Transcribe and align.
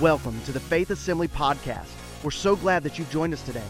Welcome 0.00 0.40
to 0.46 0.50
the 0.50 0.58
Faith 0.58 0.90
Assembly 0.90 1.28
Podcast. 1.28 1.86
We're 2.24 2.32
so 2.32 2.56
glad 2.56 2.82
that 2.82 2.98
you've 2.98 3.12
joined 3.12 3.32
us 3.32 3.42
today. 3.42 3.62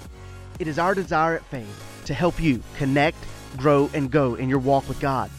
It 0.59 0.67
is 0.67 0.79
our 0.79 0.95
desire 0.95 1.35
at 1.35 1.45
Faith 1.45 2.03
to 2.07 2.15
help 2.15 2.41
you 2.41 2.63
connect, 2.79 3.19
grow, 3.59 3.91
and 3.93 4.11
go 4.11 4.35
in 4.37 4.49
your 4.49 4.59
walk 4.59 4.89
with 4.89 4.99
God. 5.01 5.31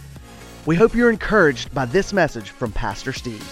We 0.68 0.76
hope 0.76 0.94
you're 0.94 1.10
encouraged 1.10 1.74
by 1.74 1.86
this 1.86 2.14
message 2.14 2.52
from 2.52 2.72
Pastor 2.72 3.14
Steve. 3.14 3.44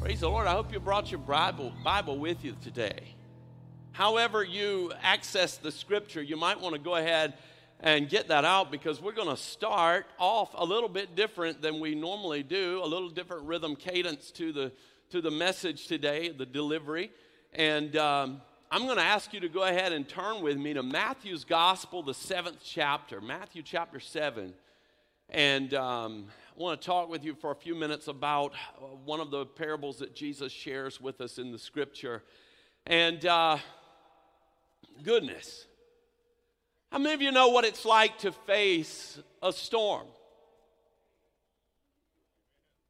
Praise 0.00 0.20
the 0.20 0.30
Lord. 0.30 0.46
I 0.46 0.52
hope 0.52 0.72
you 0.72 0.80
brought 0.80 1.10
your 1.10 1.20
Bible, 1.20 1.74
Bible 1.84 2.16
with 2.16 2.42
you 2.42 2.56
today. 2.62 3.14
However, 3.92 4.42
you 4.42 4.90
access 5.02 5.58
the 5.58 5.70
scripture, 5.70 6.22
you 6.22 6.38
might 6.38 6.62
want 6.62 6.74
to 6.74 6.80
go 6.80 6.94
ahead 6.94 7.34
and 7.80 8.08
get 8.08 8.28
that 8.28 8.44
out 8.44 8.70
because 8.70 9.00
we're 9.00 9.12
going 9.12 9.28
to 9.28 9.36
start 9.36 10.06
off 10.18 10.54
a 10.54 10.64
little 10.64 10.88
bit 10.88 11.14
different 11.14 11.60
than 11.60 11.78
we 11.80 11.94
normally 11.94 12.42
do, 12.42 12.80
a 12.82 12.86
little 12.86 13.10
different 13.10 13.44
rhythm 13.44 13.76
cadence 13.76 14.30
to 14.32 14.52
the, 14.52 14.72
to 15.10 15.20
the 15.20 15.30
message 15.30 15.86
today, 15.86 16.30
the 16.30 16.46
delivery. 16.46 17.10
And 17.52 17.96
um, 17.96 18.40
I'm 18.70 18.82
going 18.84 18.96
to 18.96 19.02
ask 19.02 19.32
you 19.32 19.40
to 19.40 19.48
go 19.48 19.62
ahead 19.64 19.92
and 19.92 20.08
turn 20.08 20.42
with 20.42 20.56
me 20.56 20.74
to 20.74 20.82
Matthew's 20.82 21.44
Gospel, 21.44 22.02
the 22.02 22.14
seventh 22.14 22.58
chapter, 22.64 23.20
Matthew 23.20 23.62
chapter 23.62 24.00
7. 24.00 24.54
And 25.28 25.74
um, 25.74 26.26
I 26.56 26.62
want 26.62 26.80
to 26.80 26.86
talk 26.86 27.10
with 27.10 27.24
you 27.24 27.34
for 27.34 27.50
a 27.50 27.54
few 27.54 27.74
minutes 27.74 28.08
about 28.08 28.52
uh, 28.78 28.86
one 29.04 29.20
of 29.20 29.30
the 29.30 29.44
parables 29.44 29.98
that 29.98 30.14
Jesus 30.14 30.52
shares 30.52 31.00
with 31.00 31.20
us 31.20 31.38
in 31.38 31.52
the 31.52 31.58
scripture. 31.58 32.22
And 32.86 33.26
uh, 33.26 33.58
goodness, 35.02 35.66
how 36.96 37.02
many 37.02 37.14
of 37.14 37.20
you 37.20 37.30
know 37.30 37.48
what 37.48 37.66
it's 37.66 37.84
like 37.84 38.16
to 38.20 38.32
face 38.32 39.18
a 39.42 39.52
storm? 39.52 40.06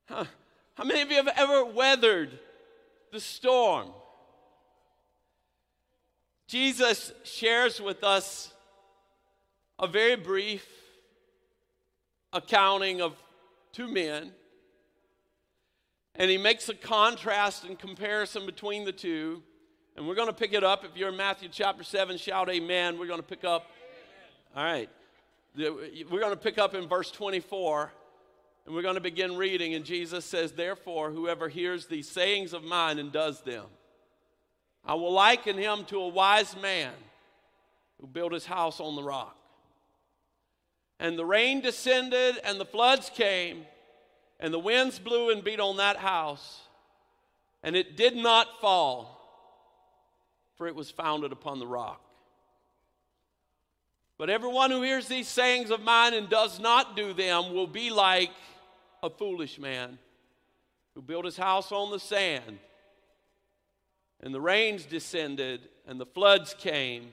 Huh. 0.09 0.27
How 0.75 0.85
many 0.85 1.03
of 1.03 1.11
you 1.11 1.17
have 1.17 1.33
ever 1.37 1.65
weathered 1.65 2.39
the 3.11 3.19
storm? 3.19 3.89
Jesus 6.47 7.11
shares 7.25 7.81
with 7.81 8.05
us 8.05 8.53
a 9.81 9.89
very 9.89 10.15
brief 10.15 10.65
accounting 12.33 13.01
of 13.01 13.13
two 13.73 13.89
men, 13.89 14.31
and 16.15 16.31
he 16.31 16.39
makes 16.39 16.69
a 16.69 16.75
contrast 16.75 17.65
and 17.65 17.77
comparison 17.77 18.47
between 18.47 18.85
the 18.85 18.93
two. 18.93 19.43
And 19.97 20.07
we're 20.07 20.15
going 20.15 20.29
to 20.29 20.33
pick 20.33 20.53
it 20.53 20.63
up. 20.63 20.85
If 20.85 20.97
you're 20.97 21.09
in 21.09 21.17
Matthew 21.17 21.49
chapter 21.51 21.83
7, 21.83 22.19
shout 22.19 22.49
amen. 22.51 23.01
We're 23.01 23.09
going 23.09 23.19
to 23.19 23.27
pick 23.27 23.43
up 23.43 23.69
all 24.57 24.65
right. 24.65 24.89
We're 25.55 26.21
going 26.21 26.31
to 26.31 26.37
pick 26.37 26.57
up 26.57 26.75
in 26.75 26.89
verse 26.89 27.11
24 27.11 27.93
and 28.65 28.75
we're 28.75 28.83
going 28.83 28.95
to 28.95 29.03
begin 29.03 29.37
reading. 29.37 29.75
And 29.75 29.85
Jesus 29.85 30.25
says, 30.25 30.53
Therefore, 30.53 31.11
whoever 31.11 31.51
hears 31.51 31.87
these 31.87 32.09
sayings 32.09 32.55
of 32.55 32.65
mine 32.65 32.99
and 32.99 33.13
does 33.13 33.43
them, 33.43 33.67
I 34.83 34.95
will 34.95 35.13
liken 35.13 35.59
him 35.59 35.85
to 35.87 35.99
a 35.99 36.09
wise 36.09 36.57
man 36.63 36.93
who 38.01 38.07
built 38.07 38.33
his 38.33 38.47
house 38.47 38.81
on 38.81 38.97
the 38.97 39.03
rock. 39.03 39.37
And 40.99 41.19
the 41.19 41.27
rain 41.27 41.61
descended, 41.61 42.37
and 42.43 42.59
the 42.59 42.65
floods 42.65 43.11
came, 43.11 43.67
and 44.41 44.55
the 44.55 44.59
winds 44.59 44.99
blew 44.99 45.31
and 45.31 45.45
beat 45.45 45.61
on 45.61 45.77
that 45.77 45.99
house, 45.99 46.63
and 47.63 47.77
it 47.77 47.99
did 47.99 48.17
not 48.17 48.61
fall, 48.63 49.21
for 50.57 50.67
it 50.67 50.75
was 50.75 50.91
founded 50.91 51.33
upon 51.33 51.59
the 51.59 51.67
rock. 51.67 52.01
But 54.19 54.31
everyone 54.31 54.71
who 54.71 54.83
hears 54.83 55.09
these 55.09 55.29
sayings 55.29 55.71
of 55.71 55.83
mine 55.83 56.15
and 56.15 56.29
does 56.29 56.59
not 56.59 56.97
do 56.97 57.13
them 57.13 57.53
will 57.53 57.67
be 57.67 57.91
like 57.91 58.31
a 59.03 59.11
foolish 59.11 59.59
man 59.59 59.99
who 60.95 61.03
built 61.03 61.27
his 61.27 61.37
house 61.37 61.71
on 61.71 61.91
the 61.91 62.01
sand. 62.01 62.59
And 64.23 64.35
the 64.35 64.41
rains 64.41 64.87
descended, 64.87 65.69
and 65.87 66.01
the 66.01 66.07
floods 66.07 66.55
came, 66.59 67.11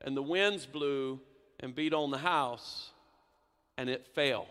and 0.00 0.16
the 0.16 0.22
winds 0.22 0.64
blew 0.64 1.20
and 1.60 1.74
beat 1.74 1.92
on 1.92 2.10
the 2.10 2.18
house, 2.18 2.90
and 3.76 3.90
it 3.90 4.06
fell. 4.14 4.46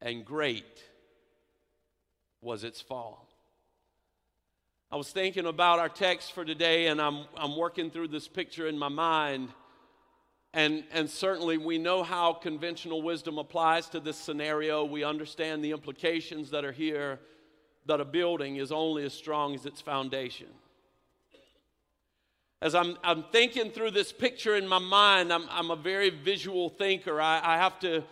And 0.00 0.24
great 0.24 0.82
was 2.40 2.64
its 2.64 2.80
fall. 2.80 3.29
I 4.92 4.96
was 4.96 5.12
thinking 5.12 5.46
about 5.46 5.78
our 5.78 5.88
text 5.88 6.32
for 6.32 6.44
today, 6.44 6.88
and 6.88 7.00
I'm, 7.00 7.24
I'm 7.36 7.56
working 7.56 7.92
through 7.92 8.08
this 8.08 8.26
picture 8.26 8.66
in 8.66 8.76
my 8.76 8.88
mind. 8.88 9.50
And, 10.52 10.82
and 10.92 11.08
certainly, 11.08 11.58
we 11.58 11.78
know 11.78 12.02
how 12.02 12.32
conventional 12.32 13.00
wisdom 13.00 13.38
applies 13.38 13.88
to 13.90 14.00
this 14.00 14.16
scenario. 14.16 14.84
We 14.84 15.04
understand 15.04 15.62
the 15.62 15.70
implications 15.70 16.50
that 16.50 16.64
are 16.64 16.72
here 16.72 17.20
that 17.86 18.00
a 18.00 18.04
building 18.04 18.56
is 18.56 18.72
only 18.72 19.04
as 19.04 19.14
strong 19.14 19.54
as 19.54 19.64
its 19.64 19.80
foundation. 19.80 20.48
As 22.60 22.74
I'm, 22.74 22.98
I'm 23.04 23.22
thinking 23.30 23.70
through 23.70 23.92
this 23.92 24.10
picture 24.10 24.56
in 24.56 24.66
my 24.66 24.80
mind, 24.80 25.32
I'm, 25.32 25.44
I'm 25.50 25.70
a 25.70 25.76
very 25.76 26.10
visual 26.10 26.68
thinker. 26.68 27.20
I, 27.20 27.40
I 27.44 27.58
have 27.58 27.78
to, 27.80 28.02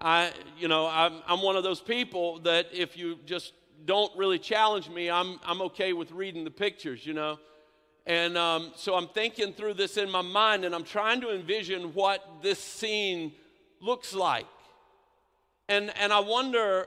I, 0.00 0.32
you 0.58 0.66
know, 0.66 0.88
I'm, 0.88 1.22
I'm 1.28 1.42
one 1.42 1.54
of 1.54 1.62
those 1.62 1.80
people 1.80 2.40
that 2.40 2.66
if 2.72 2.96
you 2.96 3.20
just 3.24 3.52
don't 3.84 4.16
really 4.16 4.38
challenge 4.38 4.88
me, 4.88 5.10
I'm, 5.10 5.38
I'm 5.44 5.60
okay 5.62 5.92
with 5.92 6.10
reading 6.12 6.44
the 6.44 6.50
pictures, 6.50 7.04
you 7.06 7.14
know. 7.14 7.38
And 8.06 8.36
um, 8.36 8.72
so 8.76 8.94
I'm 8.94 9.08
thinking 9.08 9.52
through 9.52 9.74
this 9.74 9.96
in 9.96 10.10
my 10.10 10.20
mind 10.20 10.64
and 10.64 10.74
I'm 10.74 10.84
trying 10.84 11.20
to 11.22 11.34
envision 11.34 11.94
what 11.94 12.22
this 12.42 12.58
scene 12.58 13.32
looks 13.80 14.14
like. 14.14 14.46
And, 15.68 15.92
and 15.98 16.12
I 16.12 16.20
wonder, 16.20 16.86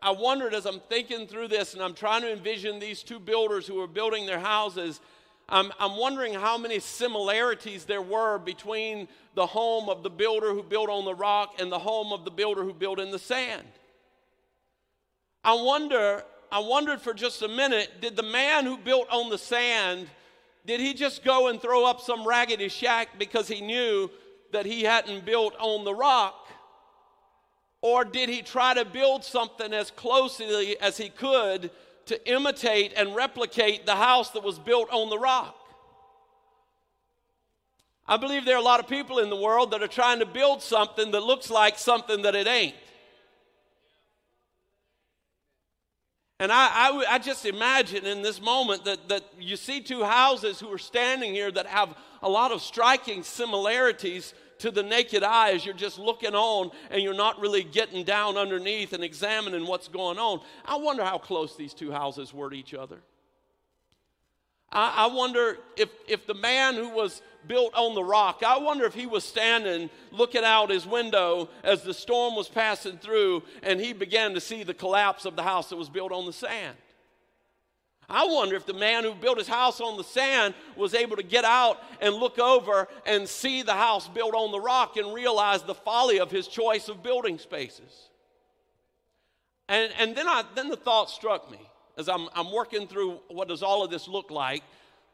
I 0.00 0.12
wondered 0.12 0.54
as 0.54 0.66
I'm 0.66 0.80
thinking 0.88 1.26
through 1.26 1.48
this 1.48 1.74
and 1.74 1.82
I'm 1.82 1.94
trying 1.94 2.22
to 2.22 2.32
envision 2.32 2.78
these 2.78 3.02
two 3.02 3.18
builders 3.18 3.66
who 3.66 3.80
are 3.80 3.88
building 3.88 4.26
their 4.26 4.38
houses. 4.38 5.00
I'm, 5.48 5.72
I'm 5.80 5.96
wondering 5.96 6.34
how 6.34 6.56
many 6.56 6.78
similarities 6.78 7.84
there 7.84 8.02
were 8.02 8.38
between 8.38 9.08
the 9.34 9.46
home 9.46 9.88
of 9.88 10.04
the 10.04 10.10
builder 10.10 10.52
who 10.52 10.62
built 10.62 10.88
on 10.88 11.04
the 11.04 11.14
rock 11.14 11.54
and 11.58 11.72
the 11.72 11.78
home 11.80 12.12
of 12.12 12.24
the 12.24 12.30
builder 12.30 12.62
who 12.62 12.72
built 12.72 13.00
in 13.00 13.10
the 13.10 13.18
sand. 13.18 13.66
I 15.44 15.54
wonder 15.54 16.24
I 16.50 16.58
wondered 16.58 17.00
for 17.00 17.14
just 17.14 17.40
a 17.42 17.48
minute 17.48 18.00
did 18.00 18.14
the 18.14 18.22
man 18.22 18.66
who 18.66 18.76
built 18.76 19.08
on 19.10 19.30
the 19.30 19.38
sand, 19.38 20.06
did 20.66 20.80
he 20.80 20.94
just 20.94 21.24
go 21.24 21.48
and 21.48 21.60
throw 21.60 21.86
up 21.86 22.00
some 22.00 22.26
raggedy 22.26 22.68
shack 22.68 23.18
because 23.18 23.48
he 23.48 23.60
knew 23.60 24.10
that 24.52 24.66
he 24.66 24.82
hadn't 24.82 25.24
built 25.24 25.54
on 25.58 25.84
the 25.84 25.94
rock? 25.94 26.46
Or 27.80 28.04
did 28.04 28.28
he 28.28 28.42
try 28.42 28.74
to 28.74 28.84
build 28.84 29.24
something 29.24 29.72
as 29.72 29.90
closely 29.90 30.78
as 30.78 30.98
he 30.98 31.08
could 31.08 31.70
to 32.06 32.30
imitate 32.30 32.92
and 32.94 33.16
replicate 33.16 33.86
the 33.86 33.96
house 33.96 34.30
that 34.30 34.44
was 34.44 34.58
built 34.58 34.88
on 34.92 35.10
the 35.10 35.18
rock? 35.18 35.56
I 38.06 38.18
believe 38.18 38.44
there 38.44 38.56
are 38.56 38.60
a 38.60 38.64
lot 38.64 38.78
of 38.78 38.88
people 38.88 39.18
in 39.18 39.30
the 39.30 39.36
world 39.36 39.70
that 39.70 39.82
are 39.82 39.88
trying 39.88 40.18
to 40.18 40.26
build 40.26 40.62
something 40.62 41.10
that 41.12 41.22
looks 41.22 41.50
like 41.50 41.78
something 41.78 42.22
that 42.22 42.34
it 42.34 42.46
ain't. 42.46 42.74
And 46.42 46.50
I, 46.50 46.70
I, 46.72 47.04
I, 47.08 47.18
just 47.20 47.46
imagine 47.46 48.04
in 48.04 48.20
this 48.20 48.40
moment 48.40 48.84
that, 48.86 49.08
that 49.10 49.22
you 49.38 49.56
see 49.56 49.80
two 49.80 50.02
houses 50.02 50.58
who 50.58 50.72
are 50.72 50.78
standing 50.78 51.32
here 51.32 51.52
that 51.52 51.66
have 51.66 51.94
a 52.20 52.28
lot 52.28 52.50
of 52.50 52.60
striking 52.60 53.22
similarities 53.22 54.34
to 54.58 54.72
the 54.72 54.82
naked 54.82 55.22
eye 55.22 55.52
as 55.52 55.64
you're 55.64 55.72
just 55.72 56.00
looking 56.00 56.34
on 56.34 56.72
and 56.90 57.00
you're 57.00 57.14
not 57.14 57.38
really 57.38 57.62
getting 57.62 58.02
down 58.02 58.36
underneath 58.36 58.92
and 58.92 59.04
examining 59.04 59.68
what's 59.68 59.86
going 59.86 60.18
on. 60.18 60.40
I 60.64 60.78
wonder 60.78 61.04
how 61.04 61.18
close 61.18 61.54
these 61.54 61.74
two 61.74 61.92
houses 61.92 62.34
were 62.34 62.50
to 62.50 62.56
each 62.56 62.74
other. 62.74 62.98
I, 64.72 65.04
I 65.04 65.06
wonder 65.06 65.58
if, 65.76 65.90
if 66.08 66.26
the 66.26 66.34
man 66.34 66.74
who 66.74 66.88
was 66.88 67.22
built 67.46 67.74
on 67.74 67.94
the 67.94 68.04
rock, 68.04 68.42
I 68.46 68.58
wonder 68.58 68.84
if 68.84 68.94
he 68.94 69.06
was 69.06 69.24
standing 69.24 69.90
looking 70.10 70.44
out 70.44 70.70
his 70.70 70.86
window 70.86 71.48
as 71.62 71.82
the 71.82 71.94
storm 71.94 72.34
was 72.34 72.48
passing 72.48 72.98
through 72.98 73.42
and 73.62 73.80
he 73.80 73.92
began 73.92 74.34
to 74.34 74.40
see 74.40 74.62
the 74.62 74.74
collapse 74.74 75.24
of 75.24 75.36
the 75.36 75.42
house 75.42 75.68
that 75.68 75.76
was 75.76 75.88
built 75.88 76.12
on 76.12 76.26
the 76.26 76.32
sand. 76.32 76.76
I 78.08 78.26
wonder 78.26 78.56
if 78.56 78.66
the 78.66 78.74
man 78.74 79.04
who 79.04 79.14
built 79.14 79.38
his 79.38 79.48
house 79.48 79.80
on 79.80 79.96
the 79.96 80.04
sand 80.04 80.54
was 80.76 80.94
able 80.94 81.16
to 81.16 81.22
get 81.22 81.44
out 81.44 81.78
and 82.00 82.14
look 82.14 82.38
over 82.38 82.88
and 83.06 83.28
see 83.28 83.62
the 83.62 83.74
house 83.74 84.08
built 84.08 84.34
on 84.34 84.52
the 84.52 84.60
rock 84.60 84.96
and 84.96 85.14
realize 85.14 85.62
the 85.62 85.74
folly 85.74 86.20
of 86.20 86.30
his 86.30 86.46
choice 86.46 86.88
of 86.88 87.02
building 87.02 87.38
spaces. 87.38 88.08
And, 89.68 89.92
and 89.98 90.14
then, 90.14 90.28
I, 90.28 90.44
then 90.54 90.68
the 90.68 90.76
thought 90.76 91.08
struck 91.08 91.50
me 91.50 91.60
as 91.96 92.08
I'm, 92.08 92.28
I'm 92.34 92.52
working 92.52 92.86
through 92.86 93.20
what 93.28 93.48
does 93.48 93.62
all 93.62 93.84
of 93.84 93.90
this 93.90 94.08
look 94.08 94.30
like, 94.30 94.62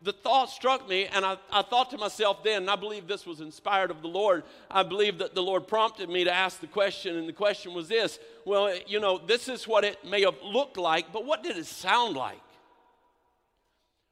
the 0.00 0.12
thought 0.12 0.48
struck 0.48 0.88
me, 0.88 1.06
and 1.06 1.24
I, 1.24 1.36
I 1.50 1.62
thought 1.62 1.90
to 1.90 1.98
myself 1.98 2.44
then, 2.44 2.62
and 2.62 2.70
I 2.70 2.76
believe 2.76 3.08
this 3.08 3.26
was 3.26 3.40
inspired 3.40 3.90
of 3.90 4.00
the 4.00 4.08
Lord. 4.08 4.44
I 4.70 4.84
believe 4.84 5.18
that 5.18 5.34
the 5.34 5.42
Lord 5.42 5.66
prompted 5.66 6.08
me 6.08 6.22
to 6.22 6.32
ask 6.32 6.60
the 6.60 6.68
question, 6.68 7.16
and 7.16 7.28
the 7.28 7.32
question 7.32 7.74
was 7.74 7.88
this 7.88 8.20
Well, 8.44 8.72
you 8.86 9.00
know, 9.00 9.18
this 9.18 9.48
is 9.48 9.66
what 9.66 9.82
it 9.84 10.04
may 10.04 10.22
have 10.22 10.36
looked 10.44 10.76
like, 10.76 11.12
but 11.12 11.24
what 11.24 11.42
did 11.42 11.56
it 11.56 11.66
sound 11.66 12.16
like? 12.16 12.38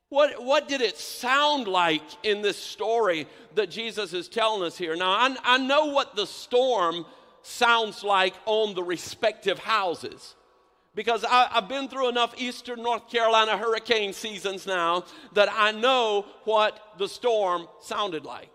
What, 0.08 0.42
what 0.42 0.68
did 0.68 0.80
it 0.80 0.96
sound 0.96 1.66
like 1.66 2.02
in 2.24 2.42
this 2.42 2.56
story 2.56 3.26
that 3.54 3.70
Jesus 3.70 4.12
is 4.12 4.28
telling 4.28 4.62
us 4.62 4.76
here? 4.76 4.96
Now, 4.96 5.10
I, 5.10 5.36
I 5.44 5.58
know 5.58 5.86
what 5.86 6.14
the 6.14 6.26
storm 6.26 7.04
sounds 7.42 8.02
like 8.02 8.34
on 8.44 8.74
the 8.74 8.82
respective 8.82 9.58
houses 9.58 10.34
because 10.96 11.24
I, 11.24 11.46
have 11.52 11.68
been 11.68 11.88
through 11.88 12.08
enough 12.08 12.34
eastern 12.38 12.82
North 12.82 13.08
Carolina 13.08 13.56
hurricane 13.56 14.14
seasons 14.14 14.66
now 14.66 15.04
that 15.34 15.48
I 15.52 15.70
know 15.70 16.24
what 16.44 16.94
the 16.98 17.06
storm 17.06 17.68
sounded 17.82 18.24
like. 18.24 18.50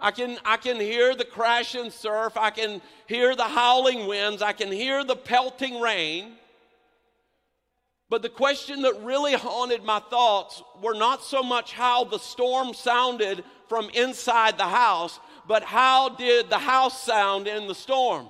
I 0.00 0.10
can, 0.10 0.38
I 0.44 0.56
can 0.56 0.76
hear 0.76 1.14
the 1.14 1.26
crashing 1.26 1.90
surf, 1.90 2.36
I 2.36 2.50
can 2.50 2.80
hear 3.06 3.36
the 3.36 3.44
howling 3.44 4.08
winds, 4.08 4.42
I 4.42 4.52
can 4.52 4.72
hear 4.72 5.04
the 5.04 5.14
pelting 5.14 5.80
rain. 5.80 6.32
But 8.08 8.22
the 8.22 8.30
question 8.30 8.82
that 8.82 9.04
really 9.04 9.34
haunted 9.34 9.84
my 9.84 10.00
thoughts 10.00 10.62
were 10.82 10.94
not 10.94 11.22
so 11.22 11.42
much 11.42 11.72
how 11.72 12.04
the 12.04 12.18
storm 12.18 12.74
sounded 12.74 13.44
from 13.68 13.90
inside 13.90 14.56
the 14.56 14.64
house, 14.64 15.20
but 15.46 15.62
how 15.62 16.08
did 16.08 16.48
the 16.48 16.58
house 16.58 17.02
sound 17.02 17.46
in 17.46 17.68
the 17.68 17.74
storm? 17.74 18.28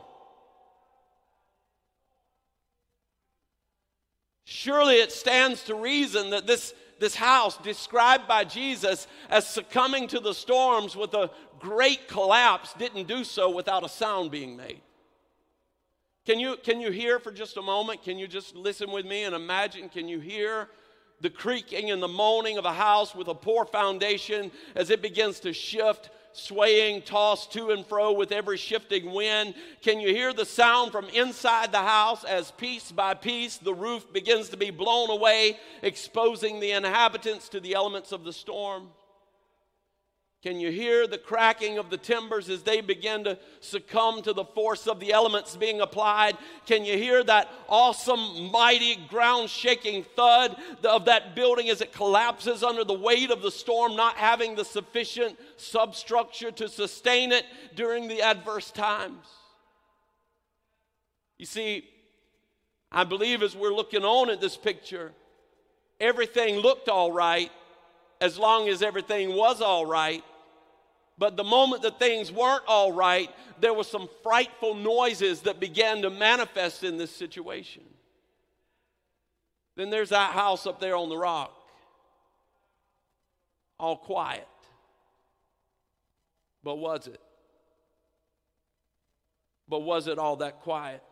Surely 4.52 4.96
it 4.96 5.10
stands 5.10 5.62
to 5.62 5.74
reason 5.74 6.28
that 6.28 6.46
this, 6.46 6.74
this 7.00 7.14
house, 7.14 7.56
described 7.56 8.28
by 8.28 8.44
Jesus 8.44 9.06
as 9.30 9.46
succumbing 9.46 10.08
to 10.08 10.20
the 10.20 10.34
storms 10.34 10.94
with 10.94 11.14
a 11.14 11.30
great 11.58 12.06
collapse, 12.06 12.74
didn't 12.74 13.08
do 13.08 13.24
so 13.24 13.48
without 13.48 13.82
a 13.82 13.88
sound 13.88 14.30
being 14.30 14.54
made. 14.54 14.82
Can 16.26 16.38
you, 16.38 16.58
can 16.62 16.82
you 16.82 16.90
hear 16.90 17.18
for 17.18 17.32
just 17.32 17.56
a 17.56 17.62
moment? 17.62 18.02
Can 18.02 18.18
you 18.18 18.28
just 18.28 18.54
listen 18.54 18.90
with 18.92 19.06
me 19.06 19.24
and 19.24 19.34
imagine? 19.34 19.88
Can 19.88 20.06
you 20.06 20.20
hear 20.20 20.68
the 21.22 21.30
creaking 21.30 21.90
and 21.90 22.02
the 22.02 22.08
moaning 22.08 22.58
of 22.58 22.66
a 22.66 22.74
house 22.74 23.14
with 23.14 23.28
a 23.28 23.34
poor 23.34 23.64
foundation 23.64 24.52
as 24.74 24.90
it 24.90 25.00
begins 25.00 25.40
to 25.40 25.54
shift 25.54 26.10
swaying, 26.32 27.02
tossed 27.02 27.52
to 27.52 27.70
and 27.70 27.86
fro 27.86 28.12
with 28.12 28.32
every 28.32 28.56
shifting 28.56 29.12
wind? 29.12 29.54
Can 29.80 30.00
you 30.00 30.08
hear 30.08 30.32
the 30.32 30.44
sound 30.44 30.92
from 30.92 31.08
inside 31.10 31.72
the 31.72 31.78
house 31.78 32.24
as 32.24 32.50
piece 32.52 32.92
by 32.92 33.14
piece 33.14 33.56
the 33.58 33.74
roof 33.74 34.12
begins 34.12 34.48
to 34.50 34.56
be 34.56 34.70
blown 34.70 35.10
away, 35.10 35.58
exposing 35.82 36.60
the 36.60 36.72
inhabitants 36.72 37.48
to 37.50 37.60
the 37.60 37.74
elements 37.74 38.12
of 38.12 38.24
the 38.24 38.32
storm? 38.32 38.88
Can 40.42 40.58
you 40.58 40.72
hear 40.72 41.06
the 41.06 41.18
cracking 41.18 41.78
of 41.78 41.88
the 41.88 41.96
timbers 41.96 42.48
as 42.48 42.64
they 42.64 42.80
begin 42.80 43.22
to 43.24 43.38
succumb 43.60 44.22
to 44.22 44.32
the 44.32 44.44
force 44.44 44.88
of 44.88 44.98
the 44.98 45.12
elements 45.12 45.56
being 45.56 45.80
applied? 45.80 46.36
Can 46.66 46.84
you 46.84 46.98
hear 46.98 47.22
that 47.22 47.48
awesome, 47.68 48.50
mighty, 48.50 48.96
ground 49.08 49.50
shaking 49.50 50.02
thud 50.02 50.56
of 50.82 51.04
that 51.04 51.36
building 51.36 51.68
as 51.68 51.80
it 51.80 51.92
collapses 51.92 52.64
under 52.64 52.82
the 52.82 52.92
weight 52.92 53.30
of 53.30 53.40
the 53.40 53.52
storm, 53.52 53.94
not 53.94 54.16
having 54.16 54.56
the 54.56 54.64
sufficient 54.64 55.38
substructure 55.58 56.50
to 56.50 56.68
sustain 56.68 57.30
it 57.30 57.44
during 57.76 58.08
the 58.08 58.20
adverse 58.20 58.72
times? 58.72 59.24
You 61.38 61.46
see, 61.46 61.84
I 62.90 63.04
believe 63.04 63.44
as 63.44 63.54
we're 63.54 63.72
looking 63.72 64.04
on 64.04 64.28
at 64.28 64.40
this 64.40 64.56
picture, 64.56 65.12
everything 66.00 66.56
looked 66.56 66.88
all 66.88 67.12
right 67.12 67.52
as 68.20 68.38
long 68.38 68.68
as 68.68 68.82
everything 68.82 69.36
was 69.36 69.60
all 69.60 69.86
right. 69.86 70.24
But 71.18 71.36
the 71.36 71.44
moment 71.44 71.82
that 71.82 71.98
things 71.98 72.32
weren't 72.32 72.64
all 72.66 72.92
right, 72.92 73.30
there 73.60 73.74
were 73.74 73.84
some 73.84 74.08
frightful 74.22 74.74
noises 74.74 75.42
that 75.42 75.60
began 75.60 76.02
to 76.02 76.10
manifest 76.10 76.82
in 76.82 76.96
this 76.96 77.14
situation. 77.14 77.82
Then 79.76 79.90
there's 79.90 80.10
that 80.10 80.32
house 80.32 80.66
up 80.66 80.80
there 80.80 80.96
on 80.96 81.08
the 81.08 81.16
rock, 81.16 81.54
all 83.78 83.96
quiet. 83.96 84.48
But 86.64 86.76
was 86.76 87.06
it? 87.06 87.20
But 89.68 89.80
was 89.80 90.06
it 90.06 90.18
all 90.18 90.36
that 90.36 90.60
quiet? 90.60 91.02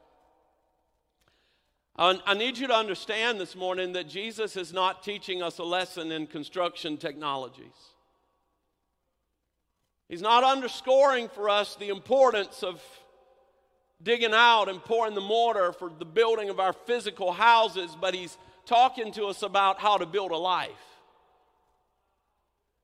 I 1.96 2.34
need 2.34 2.56
you 2.56 2.66
to 2.66 2.74
understand 2.74 3.38
this 3.38 3.54
morning 3.54 3.92
that 3.92 4.08
Jesus 4.08 4.56
is 4.56 4.72
not 4.72 5.02
teaching 5.02 5.42
us 5.42 5.58
a 5.58 5.64
lesson 5.64 6.10
in 6.10 6.26
construction 6.26 6.96
technologies. 6.96 7.66
He's 10.10 10.20
not 10.20 10.42
underscoring 10.42 11.28
for 11.28 11.48
us 11.48 11.76
the 11.76 11.88
importance 11.88 12.64
of 12.64 12.82
digging 14.02 14.34
out 14.34 14.68
and 14.68 14.82
pouring 14.82 15.14
the 15.14 15.20
mortar 15.20 15.72
for 15.72 15.88
the 15.96 16.04
building 16.04 16.50
of 16.50 16.58
our 16.58 16.72
physical 16.72 17.30
houses, 17.30 17.96
but 17.98 18.12
he's 18.12 18.36
talking 18.66 19.12
to 19.12 19.26
us 19.26 19.42
about 19.42 19.78
how 19.78 19.98
to 19.98 20.06
build 20.06 20.32
a 20.32 20.36
life. 20.36 20.89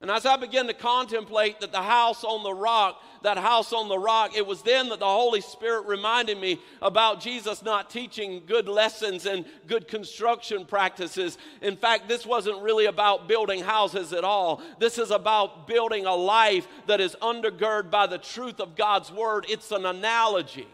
And 0.07 0.15
as 0.15 0.25
I 0.25 0.37
began 0.37 0.69
to 0.69 0.73
contemplate 0.73 1.59
that 1.59 1.73
the 1.73 1.83
house 1.83 2.23
on 2.23 2.45
the 2.45 2.55
rock, 2.55 3.03
that 3.23 3.39
house 3.39 3.73
on 3.73 3.89
the 3.89 3.99
rock, 3.99 4.37
it 4.37 4.47
was 4.47 4.63
then 4.63 4.89
that 4.91 5.01
the 5.01 5.05
Holy 5.05 5.41
Spirit 5.41 5.89
reminded 5.89 6.39
me 6.39 6.61
about 6.81 7.21
Jesus 7.21 7.61
not 7.61 7.91
teaching 7.91 8.45
good 8.47 8.69
lessons 8.69 9.27
and 9.27 9.45
good 9.67 9.89
construction 9.89 10.65
practices. 10.65 11.39
In 11.61 11.77
fact, 11.77 12.07
this 12.07 12.25
wasn't 12.25 12.63
really 12.63 12.87
about 12.87 13.27
building 13.27 13.65
houses 13.65 14.13
at 14.13 14.23
all. 14.23 14.63
This 14.79 14.97
is 14.97 15.11
about 15.11 15.67
building 15.67 16.07
a 16.07 16.15
life 16.15 16.69
that 16.87 17.01
is 17.01 17.17
undergirded 17.21 17.91
by 17.91 18.07
the 18.07 18.19
truth 18.19 18.61
of 18.61 18.77
God's 18.77 19.11
Word. 19.11 19.47
It's 19.49 19.73
an 19.73 19.87
analogy. 19.87 20.69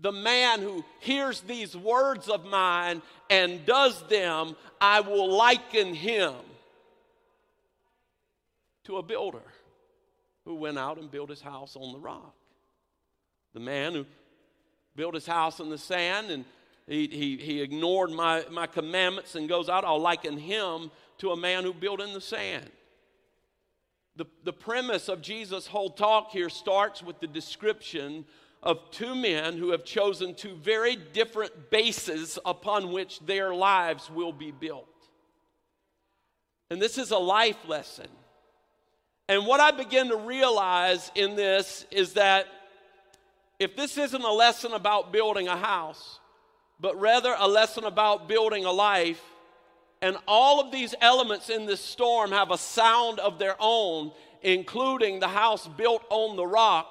The 0.00 0.12
man 0.12 0.62
who 0.62 0.82
hears 1.00 1.42
these 1.42 1.76
words 1.76 2.30
of 2.30 2.46
mine 2.46 3.02
and 3.28 3.66
does 3.66 4.02
them, 4.08 4.56
I 4.80 5.00
will 5.00 5.30
liken 5.30 5.92
him 5.92 6.32
to 8.84 8.96
a 8.96 9.02
builder 9.02 9.42
who 10.44 10.54
went 10.56 10.78
out 10.78 10.98
and 10.98 11.10
built 11.10 11.30
his 11.30 11.40
house 11.40 11.76
on 11.76 11.92
the 11.92 11.98
rock. 11.98 12.34
The 13.54 13.60
man 13.60 13.94
who 13.94 14.06
built 14.96 15.14
his 15.14 15.26
house 15.26 15.60
in 15.60 15.70
the 15.70 15.78
sand 15.78 16.30
and 16.30 16.44
he, 16.88 17.06
he, 17.06 17.36
he 17.36 17.60
ignored 17.60 18.10
my, 18.10 18.44
my 18.50 18.66
commandments 18.66 19.34
and 19.34 19.48
goes 19.48 19.68
out, 19.68 19.84
I'll 19.84 20.00
liken 20.00 20.36
him 20.36 20.90
to 21.18 21.30
a 21.30 21.36
man 21.36 21.62
who 21.62 21.72
built 21.72 22.00
in 22.00 22.12
the 22.12 22.20
sand. 22.20 22.68
The, 24.16 24.26
the 24.44 24.52
premise 24.52 25.08
of 25.08 25.22
Jesus' 25.22 25.66
whole 25.66 25.90
talk 25.90 26.32
here 26.32 26.50
starts 26.50 27.02
with 27.02 27.20
the 27.20 27.26
description 27.26 28.24
of 28.62 28.90
two 28.90 29.14
men 29.14 29.56
who 29.56 29.70
have 29.70 29.84
chosen 29.84 30.34
two 30.34 30.54
very 30.56 30.96
different 30.96 31.70
bases 31.70 32.38
upon 32.44 32.92
which 32.92 33.20
their 33.20 33.54
lives 33.54 34.10
will 34.10 34.32
be 34.32 34.50
built. 34.50 34.86
And 36.70 36.80
this 36.80 36.98
is 36.98 37.10
a 37.10 37.18
life 37.18 37.68
lesson. 37.68 38.08
And 39.28 39.46
what 39.46 39.60
I 39.60 39.70
begin 39.70 40.08
to 40.08 40.16
realize 40.16 41.10
in 41.14 41.36
this 41.36 41.86
is 41.90 42.14
that 42.14 42.46
if 43.58 43.76
this 43.76 43.96
isn't 43.96 44.22
a 44.22 44.32
lesson 44.32 44.72
about 44.72 45.12
building 45.12 45.48
a 45.48 45.56
house, 45.56 46.18
but 46.80 47.00
rather 47.00 47.34
a 47.38 47.46
lesson 47.46 47.84
about 47.84 48.28
building 48.28 48.64
a 48.64 48.72
life, 48.72 49.22
and 50.00 50.16
all 50.26 50.60
of 50.60 50.72
these 50.72 50.94
elements 51.00 51.48
in 51.48 51.64
this 51.64 51.80
storm 51.80 52.32
have 52.32 52.50
a 52.50 52.58
sound 52.58 53.20
of 53.20 53.38
their 53.38 53.54
own, 53.60 54.10
including 54.42 55.20
the 55.20 55.28
house 55.28 55.68
built 55.68 56.02
on 56.10 56.36
the 56.36 56.46
rock, 56.46 56.88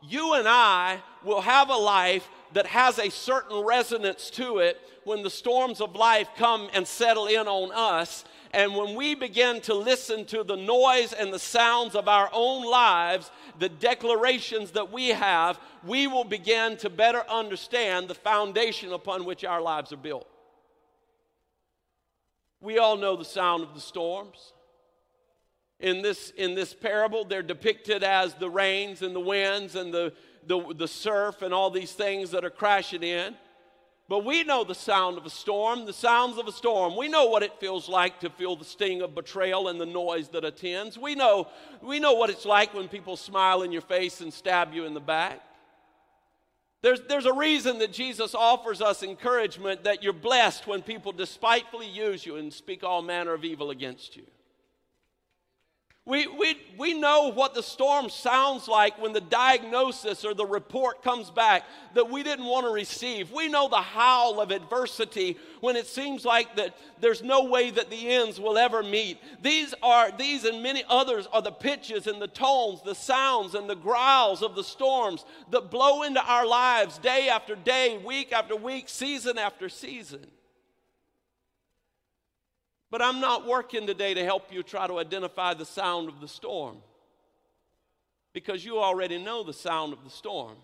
you 0.00 0.34
and 0.34 0.46
I 0.46 1.00
will 1.24 1.40
have 1.40 1.70
a 1.70 1.76
life 1.76 2.28
that 2.52 2.66
has 2.66 2.98
a 2.98 3.10
certain 3.10 3.64
resonance 3.64 4.30
to 4.30 4.58
it 4.58 4.80
when 5.04 5.22
the 5.22 5.30
storms 5.30 5.80
of 5.80 5.96
life 5.96 6.28
come 6.36 6.68
and 6.72 6.86
settle 6.86 7.26
in 7.26 7.48
on 7.48 7.72
us 7.72 8.24
and 8.54 8.76
when 8.76 8.94
we 8.94 9.16
begin 9.16 9.60
to 9.62 9.74
listen 9.74 10.24
to 10.26 10.44
the 10.44 10.56
noise 10.56 11.12
and 11.12 11.32
the 11.32 11.40
sounds 11.40 11.96
of 11.96 12.06
our 12.06 12.30
own 12.32 12.64
lives, 12.64 13.32
the 13.58 13.68
declarations 13.68 14.70
that 14.70 14.92
we 14.92 15.08
have, 15.08 15.58
we 15.84 16.06
will 16.06 16.22
begin 16.22 16.76
to 16.76 16.88
better 16.88 17.24
understand 17.28 18.06
the 18.06 18.14
foundation 18.14 18.92
upon 18.92 19.24
which 19.24 19.44
our 19.44 19.60
lives 19.60 19.92
are 19.92 19.96
built. 19.96 20.28
We 22.60 22.78
all 22.78 22.96
know 22.96 23.16
the 23.16 23.24
sound 23.24 23.64
of 23.64 23.74
the 23.74 23.80
storms. 23.80 24.52
In 25.80 26.00
this, 26.00 26.30
in 26.36 26.54
this 26.54 26.72
parable, 26.72 27.24
they're 27.24 27.42
depicted 27.42 28.04
as 28.04 28.34
the 28.34 28.48
rains 28.48 29.02
and 29.02 29.16
the 29.16 29.20
winds 29.20 29.74
and 29.74 29.92
the, 29.92 30.12
the, 30.46 30.72
the 30.74 30.88
surf 30.88 31.42
and 31.42 31.52
all 31.52 31.70
these 31.70 31.92
things 31.92 32.30
that 32.30 32.44
are 32.44 32.50
crashing 32.50 33.02
in. 33.02 33.34
But 34.06 34.24
we 34.24 34.44
know 34.44 34.64
the 34.64 34.74
sound 34.74 35.16
of 35.16 35.24
a 35.24 35.30
storm, 35.30 35.86
the 35.86 35.92
sounds 35.92 36.36
of 36.36 36.46
a 36.46 36.52
storm. 36.52 36.94
We 36.94 37.08
know 37.08 37.26
what 37.26 37.42
it 37.42 37.58
feels 37.58 37.88
like 37.88 38.20
to 38.20 38.28
feel 38.28 38.54
the 38.54 38.64
sting 38.64 39.00
of 39.00 39.14
betrayal 39.14 39.68
and 39.68 39.80
the 39.80 39.86
noise 39.86 40.28
that 40.30 40.44
attends. 40.44 40.98
We 40.98 41.14
know, 41.14 41.48
we 41.80 42.00
know 42.00 42.12
what 42.12 42.28
it's 42.28 42.44
like 42.44 42.74
when 42.74 42.88
people 42.88 43.16
smile 43.16 43.62
in 43.62 43.72
your 43.72 43.80
face 43.80 44.20
and 44.20 44.32
stab 44.32 44.74
you 44.74 44.84
in 44.84 44.92
the 44.92 45.00
back. 45.00 45.40
There's, 46.82 47.00
there's 47.08 47.24
a 47.24 47.32
reason 47.32 47.78
that 47.78 47.94
Jesus 47.94 48.34
offers 48.34 48.82
us 48.82 49.02
encouragement 49.02 49.84
that 49.84 50.02
you're 50.02 50.12
blessed 50.12 50.66
when 50.66 50.82
people 50.82 51.12
despitefully 51.12 51.88
use 51.88 52.26
you 52.26 52.36
and 52.36 52.52
speak 52.52 52.84
all 52.84 53.00
manner 53.00 53.32
of 53.32 53.42
evil 53.42 53.70
against 53.70 54.16
you. 54.16 54.24
We, 56.06 56.26
we, 56.26 56.58
we 56.76 56.92
know 56.92 57.32
what 57.32 57.54
the 57.54 57.62
storm 57.62 58.10
sounds 58.10 58.68
like 58.68 59.00
when 59.00 59.14
the 59.14 59.22
diagnosis 59.22 60.22
or 60.22 60.34
the 60.34 60.44
report 60.44 61.02
comes 61.02 61.30
back 61.30 61.64
that 61.94 62.10
we 62.10 62.22
didn't 62.22 62.44
want 62.44 62.66
to 62.66 62.70
receive. 62.70 63.32
We 63.32 63.48
know 63.48 63.70
the 63.70 63.76
howl 63.76 64.38
of 64.38 64.50
adversity 64.50 65.38
when 65.62 65.76
it 65.76 65.86
seems 65.86 66.26
like 66.26 66.56
that 66.56 66.76
there's 67.00 67.22
no 67.22 67.44
way 67.44 67.70
that 67.70 67.88
the 67.88 68.06
ends 68.10 68.38
will 68.38 68.58
ever 68.58 68.82
meet. 68.82 69.16
These 69.40 69.72
are 69.82 70.10
these 70.12 70.44
and 70.44 70.62
many 70.62 70.84
others 70.90 71.26
are 71.32 71.40
the 71.40 71.50
pitches 71.50 72.06
and 72.06 72.20
the 72.20 72.28
tones, 72.28 72.82
the 72.84 72.94
sounds 72.94 73.54
and 73.54 73.68
the 73.68 73.74
growls 73.74 74.42
of 74.42 74.54
the 74.54 74.64
storms 74.64 75.24
that 75.52 75.70
blow 75.70 76.02
into 76.02 76.22
our 76.22 76.46
lives 76.46 76.98
day 76.98 77.30
after 77.30 77.56
day, 77.56 77.96
week 78.04 78.30
after 78.30 78.56
week, 78.56 78.90
season 78.90 79.38
after 79.38 79.70
season. 79.70 80.26
But 82.94 83.02
I'm 83.02 83.18
not 83.18 83.44
working 83.44 83.88
today 83.88 84.14
to 84.14 84.24
help 84.24 84.52
you 84.52 84.62
try 84.62 84.86
to 84.86 85.00
identify 85.00 85.52
the 85.52 85.64
sound 85.64 86.08
of 86.08 86.20
the 86.20 86.28
storm 86.28 86.76
because 88.32 88.64
you 88.64 88.78
already 88.78 89.18
know 89.18 89.42
the 89.42 89.52
sound 89.52 89.92
of 89.92 90.04
the 90.04 90.10
storm. 90.10 90.54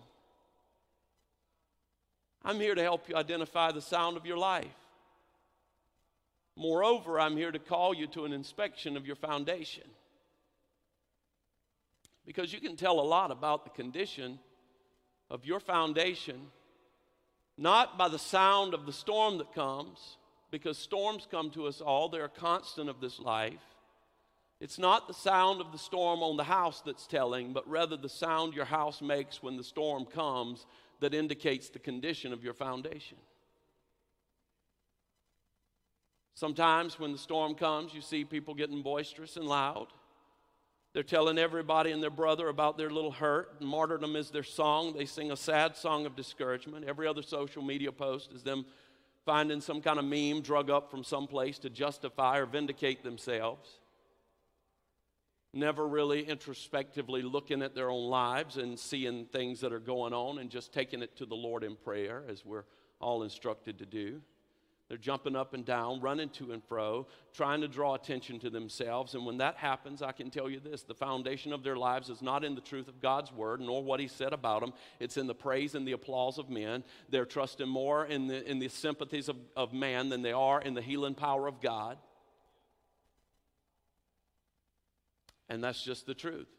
I'm 2.41 2.55
here 2.55 2.73
to 2.73 2.81
help 2.81 3.09
you 3.09 3.17
identify 3.17 3.73
the 3.73 3.81
sound 3.81 4.15
of 4.15 4.25
your 4.25 4.37
life. 4.37 4.65
Moreover, 6.55 7.19
I'm 7.19 7.35
here 7.35 7.51
to 7.51 7.59
call 7.59 7.93
you 7.93 8.07
to 8.07 8.23
an 8.23 8.31
inspection 8.31 8.95
of 8.95 9.05
your 9.05 9.17
foundation. 9.17 9.83
Because 12.25 12.53
you 12.53 12.61
can 12.61 12.77
tell 12.77 13.01
a 13.01 13.03
lot 13.03 13.31
about 13.31 13.65
the 13.65 13.71
condition 13.71 14.39
of 15.29 15.43
your 15.43 15.59
foundation, 15.59 16.47
not 17.57 17.97
by 17.97 18.07
the 18.07 18.17
sound 18.17 18.73
of 18.73 18.85
the 18.85 18.93
storm 18.93 19.37
that 19.39 19.53
comes, 19.53 20.15
because 20.51 20.77
storms 20.77 21.27
come 21.29 21.49
to 21.51 21.65
us 21.65 21.81
all. 21.81 22.09
They're 22.09 22.25
a 22.25 22.29
constant 22.29 22.89
of 22.89 22.99
this 22.99 23.19
life. 23.19 23.63
It's 24.59 24.77
not 24.77 25.07
the 25.07 25.13
sound 25.13 25.59
of 25.59 25.71
the 25.71 25.77
storm 25.79 26.21
on 26.21 26.37
the 26.37 26.43
house 26.43 26.83
that's 26.85 27.07
telling, 27.07 27.51
but 27.51 27.67
rather 27.67 27.97
the 27.97 28.09
sound 28.09 28.53
your 28.53 28.65
house 28.65 29.01
makes 29.01 29.41
when 29.41 29.57
the 29.57 29.63
storm 29.63 30.05
comes 30.05 30.67
that 30.99 31.15
indicates 31.15 31.69
the 31.69 31.79
condition 31.79 32.31
of 32.31 32.43
your 32.43 32.53
foundation. 32.53 33.17
Sometimes 36.35 36.99
when 36.99 37.11
the 37.11 37.17
storm 37.17 37.55
comes, 37.55 37.93
you 37.93 38.01
see 38.01 38.23
people 38.23 38.53
getting 38.53 38.83
boisterous 38.83 39.35
and 39.35 39.47
loud. 39.47 39.87
They're 40.93 41.03
telling 41.03 41.37
everybody 41.37 41.91
and 41.91 42.03
their 42.03 42.09
brother 42.09 42.49
about 42.49 42.77
their 42.77 42.89
little 42.89 43.11
hurt, 43.11 43.61
martyrdom 43.61 44.15
is 44.15 44.29
their 44.29 44.43
song. 44.43 44.93
They 44.93 45.05
sing 45.05 45.31
a 45.31 45.37
sad 45.37 45.75
song 45.75 46.05
of 46.05 46.15
discouragement. 46.15 46.85
Every 46.85 47.07
other 47.07 47.21
social 47.21 47.63
media 47.63 47.91
post 47.91 48.31
is 48.33 48.43
them 48.43 48.65
finding 49.25 49.61
some 49.61 49.81
kind 49.81 49.99
of 49.99 50.05
meme 50.05 50.41
drug 50.41 50.69
up 50.69 50.89
from 50.89 51.03
someplace 51.03 51.59
to 51.59 51.69
justify 51.69 52.39
or 52.39 52.45
vindicate 52.45 53.03
themselves. 53.03 53.69
Never 55.53 55.87
really 55.87 56.23
introspectively 56.23 57.21
looking 57.21 57.61
at 57.61 57.75
their 57.75 57.89
own 57.89 58.09
lives 58.09 58.57
and 58.57 58.79
seeing 58.79 59.25
things 59.25 59.59
that 59.61 59.73
are 59.73 59.79
going 59.79 60.13
on 60.13 60.39
and 60.39 60.49
just 60.49 60.71
taking 60.71 61.01
it 61.01 61.17
to 61.17 61.25
the 61.25 61.35
Lord 61.35 61.63
in 61.63 61.75
prayer, 61.75 62.23
as 62.29 62.45
we're 62.45 62.63
all 62.99 63.23
instructed 63.23 63.79
to 63.79 63.85
do. 63.85 64.21
They're 64.91 64.97
jumping 64.97 65.37
up 65.37 65.53
and 65.53 65.63
down, 65.63 66.01
running 66.01 66.27
to 66.31 66.51
and 66.51 66.61
fro, 66.61 67.07
trying 67.33 67.61
to 67.61 67.69
draw 67.69 67.95
attention 67.95 68.39
to 68.39 68.49
themselves. 68.49 69.15
And 69.15 69.25
when 69.25 69.37
that 69.37 69.55
happens, 69.55 70.01
I 70.01 70.11
can 70.11 70.29
tell 70.29 70.49
you 70.49 70.59
this 70.59 70.83
the 70.83 70.93
foundation 70.93 71.53
of 71.53 71.63
their 71.63 71.77
lives 71.77 72.09
is 72.09 72.21
not 72.21 72.43
in 72.43 72.55
the 72.55 72.61
truth 72.61 72.89
of 72.89 72.99
God's 72.99 73.31
word, 73.31 73.61
nor 73.61 73.81
what 73.81 74.01
He 74.01 74.09
said 74.09 74.33
about 74.33 74.59
them. 74.59 74.73
It's 74.99 75.15
in 75.15 75.27
the 75.27 75.33
praise 75.33 75.75
and 75.75 75.87
the 75.87 75.93
applause 75.93 76.37
of 76.37 76.49
men. 76.49 76.83
They're 77.07 77.23
trusting 77.23 77.69
more 77.69 78.05
in 78.05 78.27
the, 78.27 78.45
in 78.45 78.59
the 78.59 78.67
sympathies 78.67 79.29
of, 79.29 79.37
of 79.55 79.71
man 79.71 80.09
than 80.09 80.23
they 80.23 80.33
are 80.33 80.59
in 80.59 80.73
the 80.73 80.81
healing 80.81 81.15
power 81.15 81.47
of 81.47 81.61
God. 81.61 81.97
And 85.47 85.63
that's 85.63 85.81
just 85.81 86.05
the 86.05 86.13
truth. 86.13 86.49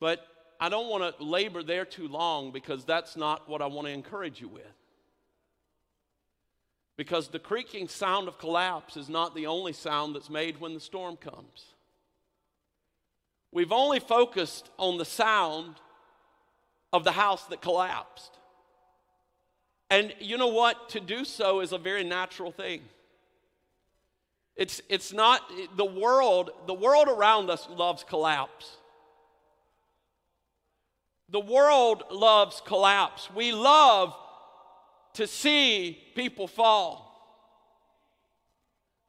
But 0.00 0.26
I 0.58 0.70
don't 0.70 0.88
want 0.88 1.18
to 1.18 1.22
labor 1.22 1.62
there 1.62 1.84
too 1.84 2.08
long 2.08 2.50
because 2.50 2.86
that's 2.86 3.14
not 3.14 3.46
what 3.46 3.60
I 3.60 3.66
want 3.66 3.88
to 3.88 3.92
encourage 3.92 4.40
you 4.40 4.48
with. 4.48 4.64
Because 6.96 7.28
the 7.28 7.38
creaking 7.38 7.88
sound 7.88 8.26
of 8.26 8.38
collapse 8.38 8.96
is 8.96 9.08
not 9.08 9.34
the 9.34 9.46
only 9.46 9.72
sound 9.72 10.14
that's 10.14 10.30
made 10.30 10.58
when 10.60 10.74
the 10.74 10.80
storm 10.80 11.16
comes. 11.16 11.74
We've 13.52 13.72
only 13.72 14.00
focused 14.00 14.70
on 14.78 14.98
the 14.98 15.04
sound 15.04 15.76
of 16.92 17.04
the 17.04 17.12
house 17.12 17.44
that 17.46 17.60
collapsed. 17.60 18.32
And 19.90 20.14
you 20.18 20.36
know 20.38 20.48
what? 20.48 20.88
To 20.90 21.00
do 21.00 21.24
so 21.24 21.60
is 21.60 21.72
a 21.72 21.78
very 21.78 22.04
natural 22.04 22.50
thing. 22.50 22.80
It's, 24.56 24.80
it's 24.88 25.12
not 25.12 25.42
the 25.76 25.84
world, 25.84 26.50
the 26.66 26.74
world 26.74 27.08
around 27.08 27.50
us 27.50 27.68
loves 27.68 28.04
collapse. 28.04 28.78
The 31.28 31.40
world 31.40 32.04
loves 32.10 32.62
collapse. 32.64 33.28
We 33.34 33.52
love 33.52 34.16
to 35.16 35.26
see 35.26 35.98
people 36.14 36.46
fall. 36.46 37.02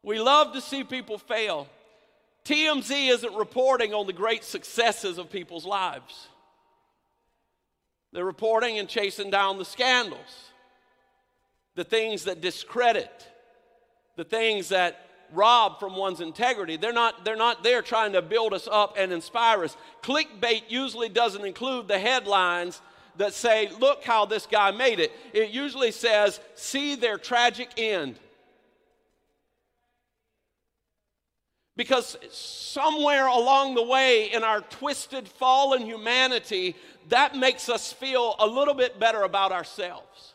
We 0.03 0.19
love 0.19 0.53
to 0.53 0.61
see 0.61 0.83
people 0.83 1.17
fail. 1.17 1.67
TMZ 2.45 3.09
isn't 3.09 3.35
reporting 3.35 3.93
on 3.93 4.07
the 4.07 4.13
great 4.13 4.45
successes 4.45 5.17
of 5.17 5.29
people's 5.29 5.65
lives. 5.65 6.29
They're 8.13 8.23
reporting 8.23 8.79
and 8.79 8.87
chasing 8.87 9.29
down 9.29 9.57
the 9.57 9.65
scandals, 9.65 10.51
the 11.75 11.83
things 11.83 12.23
that 12.23 12.39
discredit, 12.39 13.27
the 14.15 14.23
things 14.23 14.69
that 14.69 15.09
rob 15.33 15.77
from 15.77 15.97
one's 15.97 16.21
integrity. 16.21 16.77
They're 16.77 16.93
not, 16.93 17.25
they're 17.25 17.35
not 17.35 17.63
there 17.63 17.81
trying 17.81 18.13
to 18.13 18.21
build 18.21 18.53
us 18.53 18.69
up 18.71 18.95
and 18.97 19.11
inspire 19.11 19.65
us. 19.65 19.75
Clickbait 20.01 20.63
usually 20.69 21.09
doesn't 21.09 21.43
include 21.43 21.89
the 21.89 21.99
headlines 21.99 22.81
that 23.17 23.33
say, 23.33 23.69
Look 23.79 24.03
how 24.03 24.25
this 24.25 24.45
guy 24.45 24.71
made 24.71 24.99
it. 24.99 25.11
It 25.33 25.49
usually 25.49 25.91
says, 25.91 26.39
See 26.55 26.95
their 26.95 27.17
tragic 27.17 27.69
end. 27.77 28.19
Because 31.75 32.17
somewhere 32.31 33.27
along 33.27 33.75
the 33.75 33.83
way 33.83 34.31
in 34.31 34.43
our 34.43 34.61
twisted, 34.61 35.27
fallen 35.27 35.85
humanity, 35.85 36.75
that 37.09 37.35
makes 37.35 37.69
us 37.69 37.93
feel 37.93 38.35
a 38.39 38.47
little 38.47 38.73
bit 38.73 38.99
better 38.99 39.21
about 39.21 39.51
ourselves. 39.51 40.33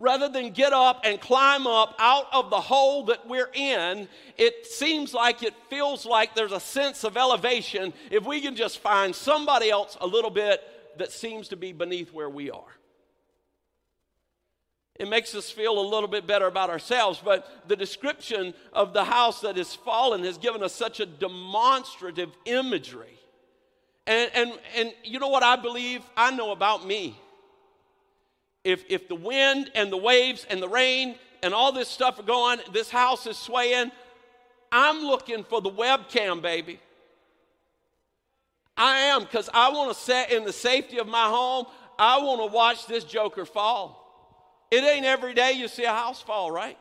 Rather 0.00 0.28
than 0.28 0.50
get 0.50 0.72
up 0.72 1.00
and 1.02 1.20
climb 1.20 1.66
up 1.66 1.96
out 1.98 2.26
of 2.32 2.50
the 2.50 2.60
hole 2.60 3.06
that 3.06 3.26
we're 3.26 3.50
in, 3.52 4.08
it 4.36 4.64
seems 4.64 5.12
like 5.12 5.42
it 5.42 5.54
feels 5.68 6.06
like 6.06 6.36
there's 6.36 6.52
a 6.52 6.60
sense 6.60 7.02
of 7.02 7.16
elevation 7.16 7.92
if 8.12 8.24
we 8.24 8.40
can 8.40 8.54
just 8.54 8.78
find 8.78 9.12
somebody 9.12 9.68
else 9.68 9.96
a 10.00 10.06
little 10.06 10.30
bit 10.30 10.62
that 10.98 11.12
seems 11.12 11.48
to 11.48 11.56
be 11.56 11.72
beneath 11.72 12.12
where 12.12 12.30
we 12.30 12.50
are. 12.50 12.78
It 14.98 15.08
makes 15.08 15.34
us 15.34 15.48
feel 15.48 15.78
a 15.78 15.86
little 15.88 16.08
bit 16.08 16.26
better 16.26 16.46
about 16.46 16.70
ourselves, 16.70 17.20
but 17.24 17.68
the 17.68 17.76
description 17.76 18.52
of 18.72 18.92
the 18.92 19.04
house 19.04 19.40
that 19.42 19.56
is 19.56 19.72
fallen 19.72 20.24
has 20.24 20.38
given 20.38 20.62
us 20.62 20.74
such 20.74 20.98
a 20.98 21.06
demonstrative 21.06 22.30
imagery. 22.44 23.16
And, 24.08 24.30
and, 24.34 24.52
and 24.74 24.92
you 25.04 25.20
know 25.20 25.28
what 25.28 25.44
I 25.44 25.54
believe? 25.54 26.02
I 26.16 26.32
know 26.32 26.50
about 26.50 26.84
me. 26.84 27.16
If, 28.64 28.84
if 28.88 29.06
the 29.06 29.14
wind 29.14 29.70
and 29.74 29.92
the 29.92 29.96
waves 29.96 30.44
and 30.50 30.60
the 30.60 30.68
rain 30.68 31.14
and 31.44 31.54
all 31.54 31.70
this 31.70 31.88
stuff 31.88 32.18
are 32.18 32.24
going, 32.24 32.58
this 32.72 32.90
house 32.90 33.26
is 33.26 33.36
swaying, 33.36 33.92
I'm 34.72 35.04
looking 35.04 35.44
for 35.44 35.60
the 35.60 35.70
webcam, 35.70 36.42
baby. 36.42 36.80
I 38.78 38.98
am 39.00 39.22
because 39.22 39.50
I 39.52 39.70
want 39.70 39.94
to 39.94 40.00
sit 40.00 40.30
in 40.30 40.44
the 40.44 40.52
safety 40.52 40.98
of 40.98 41.08
my 41.08 41.26
home. 41.26 41.66
I 41.98 42.20
want 42.20 42.40
to 42.40 42.46
watch 42.46 42.86
this 42.86 43.02
joker 43.02 43.44
fall. 43.44 44.04
It 44.70 44.84
ain't 44.84 45.04
every 45.04 45.34
day 45.34 45.52
you 45.52 45.66
see 45.66 45.84
a 45.84 45.92
house 45.92 46.22
fall, 46.22 46.50
right? 46.50 46.78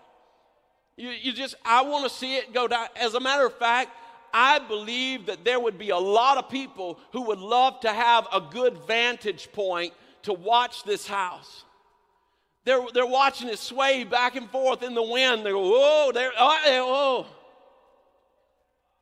You, 0.95 1.09
you 1.09 1.33
just, 1.33 1.55
I 1.65 1.81
want 1.81 2.03
to 2.03 2.09
see 2.09 2.37
it 2.37 2.53
go 2.53 2.67
down. 2.67 2.87
As 2.95 3.15
a 3.15 3.19
matter 3.19 3.45
of 3.45 3.57
fact, 3.57 3.91
I 4.33 4.59
believe 4.59 5.25
that 5.25 5.43
there 5.43 5.59
would 5.59 5.79
be 5.79 5.89
a 5.89 5.97
lot 5.97 6.37
of 6.37 6.49
people 6.49 6.99
who 7.13 7.23
would 7.23 7.39
love 7.39 7.79
to 7.81 7.89
have 7.89 8.27
a 8.31 8.41
good 8.41 8.77
vantage 8.85 9.51
point 9.51 9.93
to 10.23 10.33
watch 10.33 10.83
this 10.83 11.07
house. 11.07 11.63
They're, 12.65 12.85
they're 12.93 13.05
watching 13.07 13.47
it 13.47 13.59
sway 13.59 14.03
back 14.03 14.35
and 14.35 14.49
forth 14.49 14.83
in 14.83 14.93
the 14.93 15.01
wind. 15.01 15.45
They 15.45 15.51
go, 15.51 15.61
whoa, 15.61 16.11
they're, 16.13 16.31
oh, 16.37 16.59
whoa. 16.65 17.36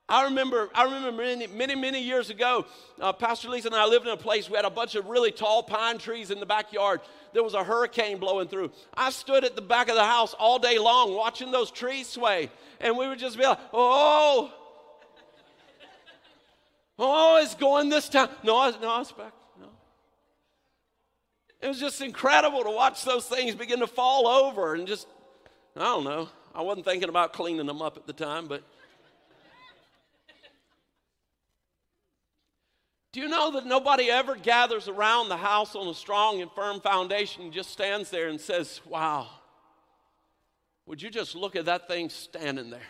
I 0.08 0.26
remember, 0.26 0.70
I 0.76 0.84
remember 0.84 1.12
many, 1.12 1.48
many, 1.48 1.74
many 1.74 2.00
years 2.00 2.30
ago, 2.30 2.66
uh, 3.02 3.12
Pastor 3.12 3.50
Lisa 3.50 3.70
and 3.70 3.76
I 3.76 3.86
lived 3.86 4.06
in 4.06 4.14
a 4.14 4.18
place, 4.18 4.48
we 4.48 4.56
had 4.56 4.66
a 4.66 4.70
bunch 4.70 4.94
of 4.94 5.08
really 5.08 5.32
tall 5.32 5.64
pine 5.64 5.98
trees 5.98 6.30
in 6.30 6.40
the 6.40 6.46
backyard. 6.46 7.02
There 7.34 7.44
was 7.44 7.56
a 7.56 7.64
hurricane 7.64 8.20
blowing 8.20 8.48
through. 8.48 8.72
I 8.96 9.10
stood 9.10 9.44
at 9.44 9.56
the 9.56 9.64
back 9.64 9.90
of 9.90 9.96
the 9.96 10.06
house 10.06 10.36
all 10.38 10.60
day 10.60 10.78
long 10.78 11.16
watching 11.16 11.52
those 11.52 11.72
trees 11.72 12.08
sway. 12.08 12.52
And 12.80 12.96
we 12.98 13.08
would 13.08 13.18
just 13.18 13.36
be 13.36 13.46
like, 13.46 13.58
oh, 13.74 14.54
oh, 17.00 17.42
it's 17.42 17.56
going 17.56 17.90
this 17.90 18.08
time. 18.08 18.30
No, 18.44 18.70
no, 18.80 19.02
it's 19.02 19.12
back. 19.12 19.34
No. 19.60 19.70
It 21.62 21.68
was 21.68 21.80
just 21.80 22.00
incredible 22.02 22.64
to 22.64 22.72
watch 22.72 23.04
those 23.06 23.26
things 23.26 23.56
begin 23.56 23.80
to 23.80 23.88
fall 23.88 24.28
over 24.28 24.76
and 24.76 24.88
just, 24.88 25.08
I 25.76 25.80
don't 25.80 26.04
know. 26.04 26.30
I 26.54 26.62
wasn't 26.62 26.86
thinking 26.86 27.10
about 27.10 27.34
cleaning 27.34 27.66
them 27.66 27.82
up 27.82 27.98
at 27.98 28.06
the 28.06 28.14
time, 28.14 28.48
but 28.48 28.64
Do 33.16 33.22
you 33.22 33.30
know 33.30 33.50
that 33.52 33.66
nobody 33.66 34.12
ever 34.12 34.36
gathers 34.36 34.90
around 34.90 35.30
the 35.30 35.38
house 35.38 35.74
on 35.74 35.88
a 35.88 35.94
strong 35.94 36.42
and 36.42 36.52
firm 36.52 36.82
foundation 36.82 37.44
and 37.44 37.54
just 37.54 37.70
stands 37.70 38.10
there 38.10 38.28
and 38.28 38.42
says, 38.42 38.82
Wow, 38.86 39.30
would 40.86 41.02
you 41.02 41.10
just 41.10 41.34
look 41.34 41.56
at 41.56 41.64
that 41.64 41.88
thing 41.88 42.10
standing 42.10 42.70
there? 42.70 42.82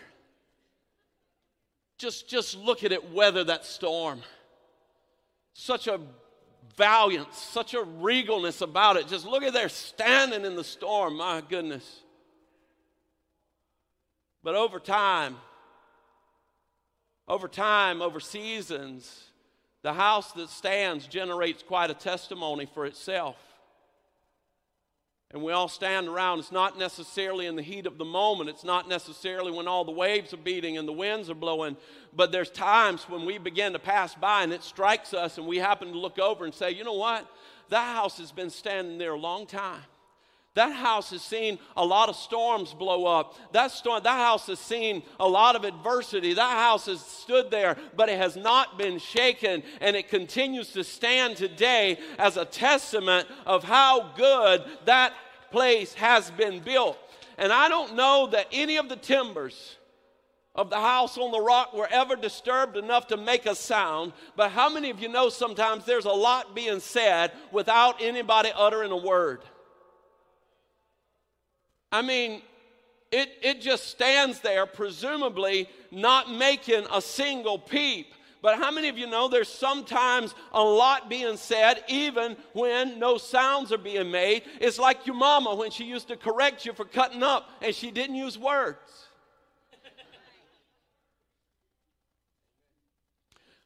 Just, 1.96 2.28
just 2.28 2.56
look 2.56 2.82
at 2.82 2.90
it 2.90 3.12
weather 3.12 3.44
that 3.44 3.64
storm. 3.64 4.20
Such 5.52 5.86
a 5.86 6.00
valiance, 6.76 7.38
such 7.38 7.74
a 7.74 7.84
regalness 7.84 8.62
about 8.62 8.96
it. 8.96 9.06
Just 9.06 9.26
look 9.26 9.44
at 9.44 9.52
there 9.52 9.68
standing 9.68 10.44
in 10.44 10.56
the 10.56 10.64
storm, 10.64 11.18
my 11.18 11.40
goodness. 11.40 12.00
But 14.42 14.56
over 14.56 14.80
time, 14.80 15.36
over 17.28 17.46
time, 17.46 18.02
over 18.02 18.18
seasons, 18.18 19.25
the 19.86 19.92
house 19.92 20.32
that 20.32 20.50
stands 20.50 21.06
generates 21.06 21.62
quite 21.62 21.92
a 21.92 21.94
testimony 21.94 22.66
for 22.66 22.86
itself. 22.86 23.36
And 25.30 25.44
we 25.44 25.52
all 25.52 25.68
stand 25.68 26.08
around. 26.08 26.40
It's 26.40 26.50
not 26.50 26.76
necessarily 26.76 27.46
in 27.46 27.54
the 27.54 27.62
heat 27.62 27.86
of 27.86 27.96
the 27.96 28.04
moment. 28.04 28.50
It's 28.50 28.64
not 28.64 28.88
necessarily 28.88 29.52
when 29.52 29.68
all 29.68 29.84
the 29.84 29.92
waves 29.92 30.34
are 30.34 30.38
beating 30.38 30.76
and 30.76 30.88
the 30.88 30.92
winds 30.92 31.30
are 31.30 31.36
blowing. 31.36 31.76
But 32.12 32.32
there's 32.32 32.50
times 32.50 33.04
when 33.08 33.24
we 33.24 33.38
begin 33.38 33.74
to 33.74 33.78
pass 33.78 34.12
by 34.16 34.42
and 34.42 34.52
it 34.52 34.64
strikes 34.64 35.14
us 35.14 35.38
and 35.38 35.46
we 35.46 35.58
happen 35.58 35.92
to 35.92 35.98
look 35.98 36.18
over 36.18 36.44
and 36.44 36.52
say, 36.52 36.72
you 36.72 36.82
know 36.82 36.94
what? 36.94 37.24
That 37.68 37.94
house 37.94 38.18
has 38.18 38.32
been 38.32 38.50
standing 38.50 38.98
there 38.98 39.12
a 39.12 39.18
long 39.20 39.46
time. 39.46 39.84
That 40.56 40.72
house 40.72 41.10
has 41.10 41.20
seen 41.20 41.58
a 41.76 41.84
lot 41.84 42.08
of 42.08 42.16
storms 42.16 42.72
blow 42.72 43.04
up. 43.04 43.34
That, 43.52 43.70
storm, 43.70 44.02
that 44.02 44.18
house 44.18 44.46
has 44.46 44.58
seen 44.58 45.02
a 45.20 45.28
lot 45.28 45.54
of 45.54 45.64
adversity. 45.64 46.32
That 46.32 46.56
house 46.56 46.86
has 46.86 47.02
stood 47.02 47.50
there, 47.50 47.76
but 47.94 48.08
it 48.08 48.16
has 48.16 48.36
not 48.36 48.78
been 48.78 48.98
shaken, 48.98 49.62
and 49.82 49.94
it 49.94 50.08
continues 50.08 50.72
to 50.72 50.82
stand 50.82 51.36
today 51.36 51.98
as 52.18 52.38
a 52.38 52.46
testament 52.46 53.28
of 53.44 53.64
how 53.64 54.14
good 54.16 54.64
that 54.86 55.12
place 55.50 55.92
has 55.92 56.30
been 56.30 56.60
built. 56.60 56.98
And 57.36 57.52
I 57.52 57.68
don't 57.68 57.94
know 57.94 58.28
that 58.28 58.46
any 58.50 58.78
of 58.78 58.88
the 58.88 58.96
timbers 58.96 59.76
of 60.54 60.70
the 60.70 60.80
house 60.80 61.18
on 61.18 61.32
the 61.32 61.40
rock 61.40 61.74
were 61.74 61.88
ever 61.90 62.16
disturbed 62.16 62.78
enough 62.78 63.08
to 63.08 63.18
make 63.18 63.44
a 63.44 63.54
sound. 63.54 64.14
But 64.36 64.52
how 64.52 64.70
many 64.70 64.88
of 64.88 65.00
you 65.00 65.08
know 65.10 65.28
sometimes 65.28 65.84
there's 65.84 66.06
a 66.06 66.10
lot 66.10 66.54
being 66.54 66.80
said 66.80 67.32
without 67.52 68.00
anybody 68.00 68.50
uttering 68.56 68.90
a 68.90 68.96
word? 68.96 69.42
I 71.96 72.02
mean, 72.02 72.42
it, 73.10 73.30
it 73.40 73.62
just 73.62 73.88
stands 73.88 74.40
there, 74.40 74.66
presumably 74.66 75.66
not 75.90 76.30
making 76.30 76.84
a 76.92 77.00
single 77.00 77.58
peep. 77.58 78.12
But 78.42 78.58
how 78.58 78.70
many 78.70 78.88
of 78.88 78.98
you 78.98 79.06
know 79.06 79.28
there's 79.28 79.48
sometimes 79.48 80.34
a 80.52 80.62
lot 80.62 81.08
being 81.08 81.38
said, 81.38 81.82
even 81.88 82.36
when 82.52 82.98
no 82.98 83.16
sounds 83.16 83.72
are 83.72 83.78
being 83.78 84.10
made? 84.10 84.42
It's 84.60 84.78
like 84.78 85.06
your 85.06 85.16
mama 85.16 85.54
when 85.54 85.70
she 85.70 85.84
used 85.84 86.08
to 86.08 86.16
correct 86.16 86.66
you 86.66 86.74
for 86.74 86.84
cutting 86.84 87.22
up 87.22 87.48
and 87.62 87.74
she 87.74 87.90
didn't 87.90 88.16
use 88.16 88.36
words. 88.36 88.76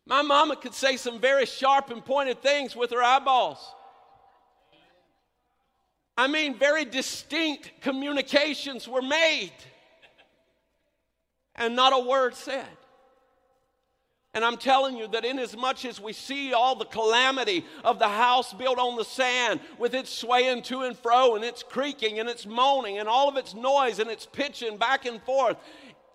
My 0.06 0.22
mama 0.22 0.54
could 0.54 0.74
say 0.74 0.96
some 0.96 1.18
very 1.18 1.46
sharp 1.46 1.90
and 1.90 2.04
pointed 2.04 2.40
things 2.40 2.76
with 2.76 2.92
her 2.92 3.02
eyeballs. 3.02 3.74
I 6.20 6.26
mean, 6.26 6.54
very 6.54 6.84
distinct 6.84 7.80
communications 7.80 8.86
were 8.86 9.00
made, 9.00 9.54
and 11.56 11.74
not 11.74 11.94
a 11.94 11.98
word 11.98 12.34
said. 12.34 12.68
And 14.34 14.44
I'm 14.44 14.58
telling 14.58 14.98
you 14.98 15.08
that 15.08 15.24
inasmuch 15.24 15.86
as 15.86 15.98
we 15.98 16.12
see 16.12 16.52
all 16.52 16.76
the 16.76 16.84
calamity 16.84 17.64
of 17.84 17.98
the 17.98 18.06
house 18.06 18.52
built 18.52 18.78
on 18.78 18.98
the 18.98 19.04
sand, 19.04 19.60
with 19.78 19.94
its 19.94 20.10
swaying 20.10 20.60
to 20.64 20.82
and 20.82 20.94
fro, 20.94 21.36
and 21.36 21.44
its 21.44 21.62
creaking, 21.62 22.18
and 22.18 22.28
its 22.28 22.44
moaning, 22.44 22.98
and 22.98 23.08
all 23.08 23.30
of 23.30 23.38
its 23.38 23.54
noise, 23.54 23.98
and 23.98 24.10
its 24.10 24.26
pitching 24.26 24.76
back 24.76 25.06
and 25.06 25.22
forth, 25.22 25.56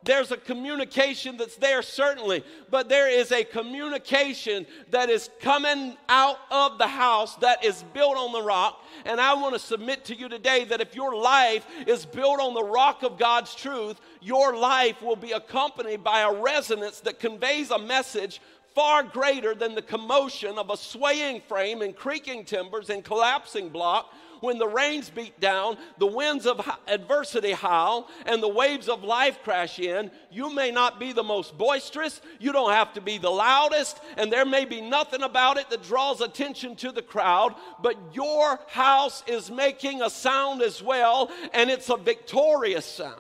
there's 0.06 0.32
a 0.32 0.38
communication 0.38 1.36
that's 1.36 1.58
there, 1.58 1.82
certainly, 1.82 2.44
but 2.70 2.88
there 2.88 3.10
is 3.10 3.32
a 3.32 3.44
communication 3.44 4.66
that 4.92 5.10
is 5.10 5.30
coming 5.42 5.98
out 6.08 6.38
of 6.52 6.78
the 6.78 6.88
house 6.88 7.36
that 7.38 7.66
is 7.66 7.84
built 7.94 8.16
on 8.16 8.32
the 8.32 8.42
rock. 8.42 8.84
And 9.06 9.20
I 9.20 9.34
want 9.34 9.54
to 9.54 9.60
submit 9.60 10.06
to 10.06 10.16
you 10.16 10.30
today 10.30 10.64
that 10.66 10.80
if 10.80 10.96
your 10.96 11.16
life 11.16 11.66
is 11.88 12.06
built 12.06 12.40
on 12.40 12.54
the 12.54 12.64
rock 12.64 13.04
of 13.04 13.18
God's 13.18 13.54
truth, 13.56 14.00
your 14.22 14.56
life 14.56 15.02
will 15.02 15.16
be 15.16 15.32
accompanied 15.32 16.04
by 16.04 16.22
a 16.22 16.34
resonance 16.34 17.00
that 17.02 17.20
conveys 17.20 17.72
a 17.72 17.80
message 17.80 18.42
far 18.76 19.02
greater 19.04 19.56
than 19.56 19.74
the 19.74 19.82
commotion 19.82 20.58
of 20.58 20.70
a 20.70 20.78
swaying 20.78 21.42
frame 21.48 21.82
and 21.82 21.96
creaking 21.96 22.44
timbers 22.44 22.90
and 22.90 23.04
collapsing 23.04 23.70
block 23.70 24.14
when 24.42 24.58
the 24.58 24.68
rains 24.68 25.10
beat 25.10 25.40
down, 25.40 25.78
the 25.98 26.06
winds 26.06 26.46
of 26.46 26.62
adversity 26.88 27.54
howl, 27.54 28.10
and 28.26 28.44
the 28.44 28.48
waves 28.48 28.90
of 28.90 29.04
life 29.04 29.40
crash 29.44 29.80
in, 29.80 30.12
you 30.30 30.54
may 30.54 30.72
not 30.72 31.00
be 31.00 31.14
the 31.14 31.24
most 31.24 31.58
boisterous, 31.58 32.22
you 32.38 32.52
don't 32.52 32.72
have 32.72 32.94
to 32.94 33.02
be 33.02 33.18
the 33.18 33.30
loudest, 33.30 34.00
and 34.18 34.32
there 34.32 34.46
may 34.46 34.66
be 34.66 34.82
nothing 34.82 35.24
about 35.24 35.58
it 35.58 35.70
that 35.70 35.84
draws 35.84 36.22
attention 36.22 36.76
to 36.76 36.92
the 36.92 37.02
crowd, 37.02 37.56
but 37.82 37.98
your 38.14 38.60
house 38.68 39.24
is 39.26 39.50
making 39.50 40.02
a 40.02 40.10
sound 40.10 40.62
as 40.62 40.84
well, 40.84 41.32
and 41.54 41.70
it's 41.70 41.90
a 41.90 41.98
victorious 41.98 42.86
sound. 42.86 43.16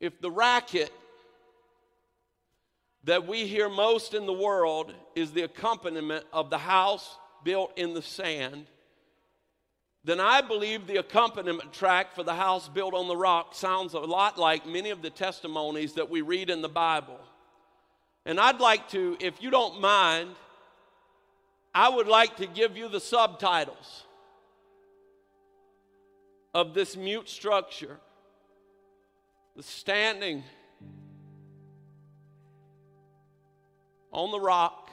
If 0.00 0.20
the 0.20 0.30
racket 0.30 0.92
that 3.04 3.26
we 3.26 3.46
hear 3.46 3.68
most 3.68 4.14
in 4.14 4.26
the 4.26 4.32
world 4.32 4.92
is 5.14 5.32
the 5.32 5.42
accompaniment 5.42 6.24
of 6.32 6.50
the 6.50 6.58
house 6.58 7.16
built 7.44 7.76
in 7.76 7.94
the 7.94 8.02
sand, 8.02 8.66
then 10.04 10.20
I 10.20 10.40
believe 10.40 10.86
the 10.86 10.96
accompaniment 10.96 11.72
track 11.72 12.14
for 12.14 12.22
the 12.22 12.34
house 12.34 12.68
built 12.68 12.94
on 12.94 13.06
the 13.08 13.16
rock 13.16 13.54
sounds 13.54 13.94
a 13.94 14.00
lot 14.00 14.38
like 14.38 14.66
many 14.66 14.90
of 14.90 15.02
the 15.02 15.10
testimonies 15.10 15.94
that 15.94 16.10
we 16.10 16.22
read 16.22 16.50
in 16.50 16.60
the 16.60 16.68
Bible. 16.68 17.20
And 18.26 18.38
I'd 18.38 18.60
like 18.60 18.88
to, 18.90 19.16
if 19.20 19.42
you 19.42 19.50
don't 19.50 19.80
mind, 19.80 20.30
I 21.74 21.88
would 21.88 22.08
like 22.08 22.36
to 22.36 22.46
give 22.46 22.76
you 22.76 22.88
the 22.88 23.00
subtitles 23.00 24.04
of 26.54 26.74
this 26.74 26.96
mute 26.96 27.28
structure 27.28 27.98
the 29.56 29.62
standing 29.62 30.42
on 34.12 34.30
the 34.30 34.40
rock 34.40 34.90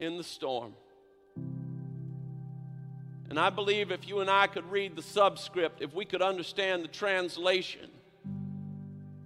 in 0.00 0.16
the 0.16 0.24
storm. 0.24 0.74
And 3.28 3.40
I 3.40 3.50
believe 3.50 3.90
if 3.90 4.06
you 4.06 4.20
and 4.20 4.28
I 4.28 4.46
could 4.46 4.70
read 4.70 4.94
the 4.94 5.02
subscript, 5.02 5.80
if 5.80 5.94
we 5.94 6.04
could 6.04 6.20
understand 6.20 6.84
the 6.84 6.88
translation 6.88 7.88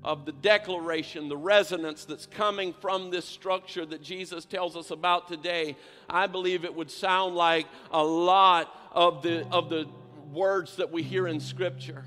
of 0.04 0.24
the 0.24 0.30
declaration, 0.30 1.28
the 1.28 1.36
resonance 1.36 2.04
that's 2.04 2.26
coming 2.26 2.72
from 2.72 3.10
this 3.10 3.24
structure 3.24 3.84
that 3.84 4.02
Jesus 4.02 4.44
tells 4.44 4.76
us 4.76 4.92
about 4.92 5.26
today, 5.26 5.76
I 6.08 6.28
believe 6.28 6.64
it 6.64 6.72
would 6.72 6.92
sound 6.92 7.34
like 7.34 7.66
a 7.90 8.04
lot 8.04 8.72
of 8.92 9.22
the, 9.22 9.44
of 9.48 9.68
the 9.68 9.88
words 10.32 10.76
that 10.76 10.92
we 10.92 11.02
hear 11.02 11.26
in 11.26 11.40
Scripture. 11.40 12.04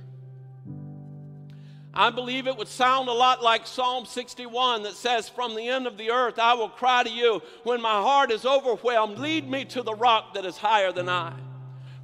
I 1.93 2.11
believe 2.11 2.45
it 2.45 2.55
would 2.55 2.67
sound 2.67 3.09
a 3.09 3.13
lot 3.13 3.41
like 3.41 3.65
Psalm 3.65 4.05
61 4.05 4.83
that 4.83 4.93
says, 4.93 5.27
From 5.27 5.55
the 5.55 5.67
end 5.67 5.87
of 5.87 5.97
the 5.97 6.11
earth 6.11 6.37
I 6.37 6.53
will 6.53 6.69
cry 6.69 7.03
to 7.03 7.09
you. 7.09 7.41
When 7.63 7.81
my 7.81 8.01
heart 8.01 8.31
is 8.31 8.45
overwhelmed, 8.45 9.17
lead 9.17 9.49
me 9.49 9.65
to 9.65 9.81
the 9.81 9.95
rock 9.95 10.35
that 10.35 10.45
is 10.45 10.57
higher 10.57 10.91
than 10.91 11.09
I. 11.09 11.33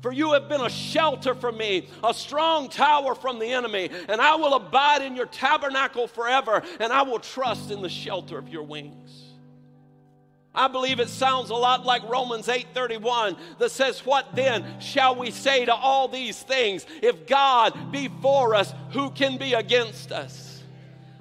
For 0.02 0.12
you 0.12 0.34
have 0.34 0.48
been 0.48 0.62
a 0.62 0.70
shelter 0.70 1.34
for 1.34 1.52
me, 1.52 1.88
a 2.04 2.14
strong 2.14 2.70
tower 2.70 3.16
from 3.16 3.40
the 3.40 3.52
enemy, 3.52 3.90
and 4.08 4.22
I 4.22 4.36
will 4.36 4.54
abide 4.54 5.02
in 5.02 5.16
your 5.16 5.26
tabernacle 5.26 6.08
forever, 6.08 6.62
and 6.80 6.94
I 6.94 7.02
will 7.02 7.20
trust 7.20 7.72
in 7.72 7.82
the 7.82 7.90
shelter 7.90 8.38
of 8.38 8.50
your 8.50 8.64
wings. 8.64 9.25
I 10.56 10.68
believe 10.68 11.00
it 11.00 11.10
sounds 11.10 11.50
a 11.50 11.56
lot 11.56 11.86
like 11.86 12.08
Romans 12.10 12.48
8:31 12.48 13.36
that 13.60 13.72
says, 13.72 14.06
"What 14.06 14.34
then 14.34 14.80
shall 14.80 15.16
we 15.16 15.32
say 15.32 15.66
to 15.66 15.76
all 15.76 16.08
these 16.08 16.42
things? 16.42 16.86
If 17.02 17.28
God 17.28 17.92
be 17.92 18.10
for 18.22 18.56
us, 18.56 18.74
who 18.92 19.10
can 19.12 19.38
be 19.38 19.54
against 19.54 20.12
us?" 20.12 20.45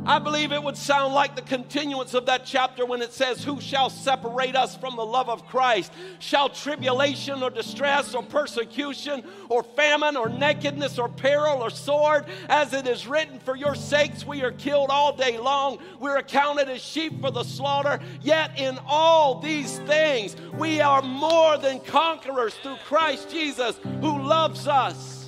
I 0.07 0.19
believe 0.19 0.53
it 0.53 0.63
would 0.63 0.77
sound 0.77 1.15
like 1.15 1.35
the 1.35 1.43
continuance 1.43 2.13
of 2.13 2.27
that 2.27 2.45
chapter 2.45 2.85
when 2.85 3.01
it 3.01 3.13
says, 3.13 3.43
Who 3.43 3.59
shall 3.59 3.89
separate 3.89 4.55
us 4.55 4.77
from 4.77 4.97
the 4.97 5.05
love 5.05 5.31
of 5.31 5.47
Christ? 5.47 5.93
Shall 6.19 6.51
tribulation 6.51 7.43
or 7.43 7.49
distress 7.49 8.15
or 8.15 8.23
persecution 8.23 9.25
or 9.49 9.63
famine 9.63 10.17
or 10.17 10.29
nakedness 10.29 10.99
or 10.99 11.09
peril 11.09 11.63
or 11.63 11.71
sword? 11.71 12.27
As 12.51 12.75
it 12.75 12.87
is 12.87 13.07
written, 13.07 13.39
For 13.39 13.57
your 13.57 13.75
sakes 13.75 14.27
we 14.27 14.43
are 14.43 14.53
killed 14.53 14.91
all 14.91 15.17
day 15.17 15.39
long. 15.39 15.79
We're 15.99 16.19
accounted 16.19 16.69
as 16.69 16.83
sheep 16.83 17.23
for 17.23 17.31
the 17.31 17.45
slaughter. 17.45 17.99
Yet 18.21 18.59
in 18.59 18.79
all 18.87 19.41
these 19.41 19.79
things 19.81 20.37
we 20.53 20.83
are 20.83 21.01
more 21.01 21.57
than 21.57 21.81
conquerors 21.81 22.55
through 22.57 22.77
Christ 22.85 23.31
Jesus 23.31 23.79
who 24.01 24.23
loves 24.23 24.69
us. 24.69 25.24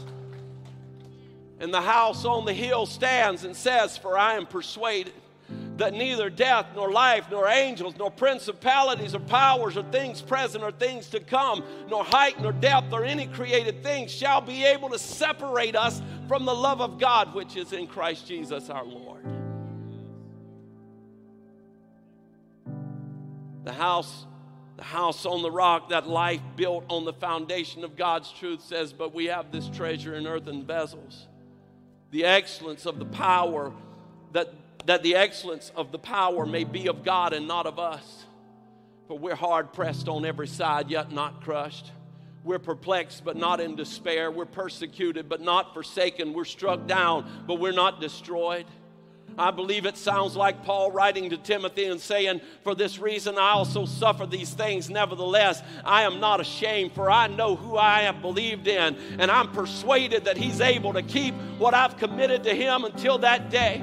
And 1.58 1.72
the 1.72 1.80
house 1.80 2.24
on 2.24 2.44
the 2.44 2.52
hill 2.52 2.86
stands 2.86 3.44
and 3.44 3.56
says, 3.56 3.96
For 3.96 4.18
I 4.18 4.34
am 4.34 4.46
persuaded 4.46 5.14
that 5.76 5.92
neither 5.92 6.30
death, 6.30 6.66
nor 6.74 6.90
life, 6.90 7.26
nor 7.30 7.48
angels, 7.48 7.94
nor 7.98 8.10
principalities, 8.10 9.14
or 9.14 9.20
powers, 9.20 9.76
or 9.76 9.82
things 9.84 10.22
present, 10.22 10.64
or 10.64 10.72
things 10.72 11.08
to 11.10 11.20
come, 11.20 11.62
nor 11.88 12.02
height, 12.04 12.40
nor 12.40 12.52
depth, 12.52 12.92
or 12.92 13.04
any 13.04 13.26
created 13.26 13.82
thing 13.82 14.08
shall 14.08 14.40
be 14.40 14.64
able 14.64 14.88
to 14.88 14.98
separate 14.98 15.76
us 15.76 16.00
from 16.28 16.44
the 16.44 16.54
love 16.54 16.80
of 16.80 16.98
God 16.98 17.34
which 17.34 17.56
is 17.56 17.72
in 17.72 17.86
Christ 17.86 18.26
Jesus 18.26 18.70
our 18.70 18.84
Lord. 18.84 19.24
The 23.64 23.72
house, 23.72 24.26
the 24.76 24.84
house 24.84 25.26
on 25.26 25.42
the 25.42 25.50
rock, 25.50 25.90
that 25.90 26.06
life 26.08 26.40
built 26.56 26.84
on 26.88 27.04
the 27.04 27.12
foundation 27.12 27.84
of 27.84 27.96
God's 27.96 28.32
truth 28.32 28.62
says, 28.62 28.92
But 28.92 29.14
we 29.14 29.26
have 29.26 29.52
this 29.52 29.68
treasure 29.68 30.14
in 30.14 30.26
earthen 30.26 30.64
vessels. 30.64 31.26
The 32.10 32.24
excellence 32.24 32.86
of 32.86 32.98
the 32.98 33.04
power 33.04 33.72
that 34.32 34.52
that 34.86 35.02
the 35.02 35.16
excellence 35.16 35.70
of 35.76 35.92
the 35.92 35.98
power 35.98 36.46
may 36.46 36.64
be 36.64 36.86
of 36.88 37.04
God 37.04 37.32
and 37.32 37.46
not 37.46 37.66
of 37.66 37.78
us. 37.78 38.24
For 39.08 39.18
we're 39.18 39.36
hard 39.36 39.72
pressed 39.72 40.08
on 40.08 40.24
every 40.24 40.48
side, 40.48 40.90
yet 40.90 41.12
not 41.12 41.42
crushed. 41.42 41.92
We're 42.44 42.60
perplexed, 42.60 43.24
but 43.24 43.36
not 43.36 43.60
in 43.60 43.74
despair. 43.74 44.30
We're 44.30 44.46
persecuted, 44.46 45.28
but 45.28 45.40
not 45.40 45.74
forsaken. 45.74 46.32
We're 46.32 46.44
struck 46.44 46.86
down, 46.86 47.44
but 47.46 47.56
we're 47.56 47.72
not 47.72 48.00
destroyed. 48.00 48.66
I 49.38 49.50
believe 49.50 49.86
it 49.86 49.96
sounds 49.96 50.34
like 50.34 50.64
Paul 50.64 50.90
writing 50.90 51.30
to 51.30 51.36
Timothy 51.36 51.84
and 51.86 52.00
saying, 52.00 52.40
For 52.62 52.74
this 52.74 52.98
reason 52.98 53.36
I 53.38 53.50
also 53.50 53.84
suffer 53.84 54.26
these 54.26 54.52
things. 54.54 54.88
Nevertheless, 54.88 55.62
I 55.84 56.02
am 56.02 56.20
not 56.20 56.40
ashamed, 56.40 56.92
for 56.92 57.10
I 57.10 57.26
know 57.26 57.56
who 57.56 57.76
I 57.76 58.02
have 58.02 58.22
believed 58.22 58.66
in, 58.66 58.96
and 59.18 59.30
I'm 59.30 59.50
persuaded 59.52 60.24
that 60.24 60.36
he's 60.36 60.60
able 60.60 60.92
to 60.94 61.02
keep 61.02 61.34
what 61.58 61.74
I've 61.74 61.96
committed 61.96 62.44
to 62.44 62.54
him 62.54 62.84
until 62.84 63.18
that 63.18 63.50
day. 63.50 63.82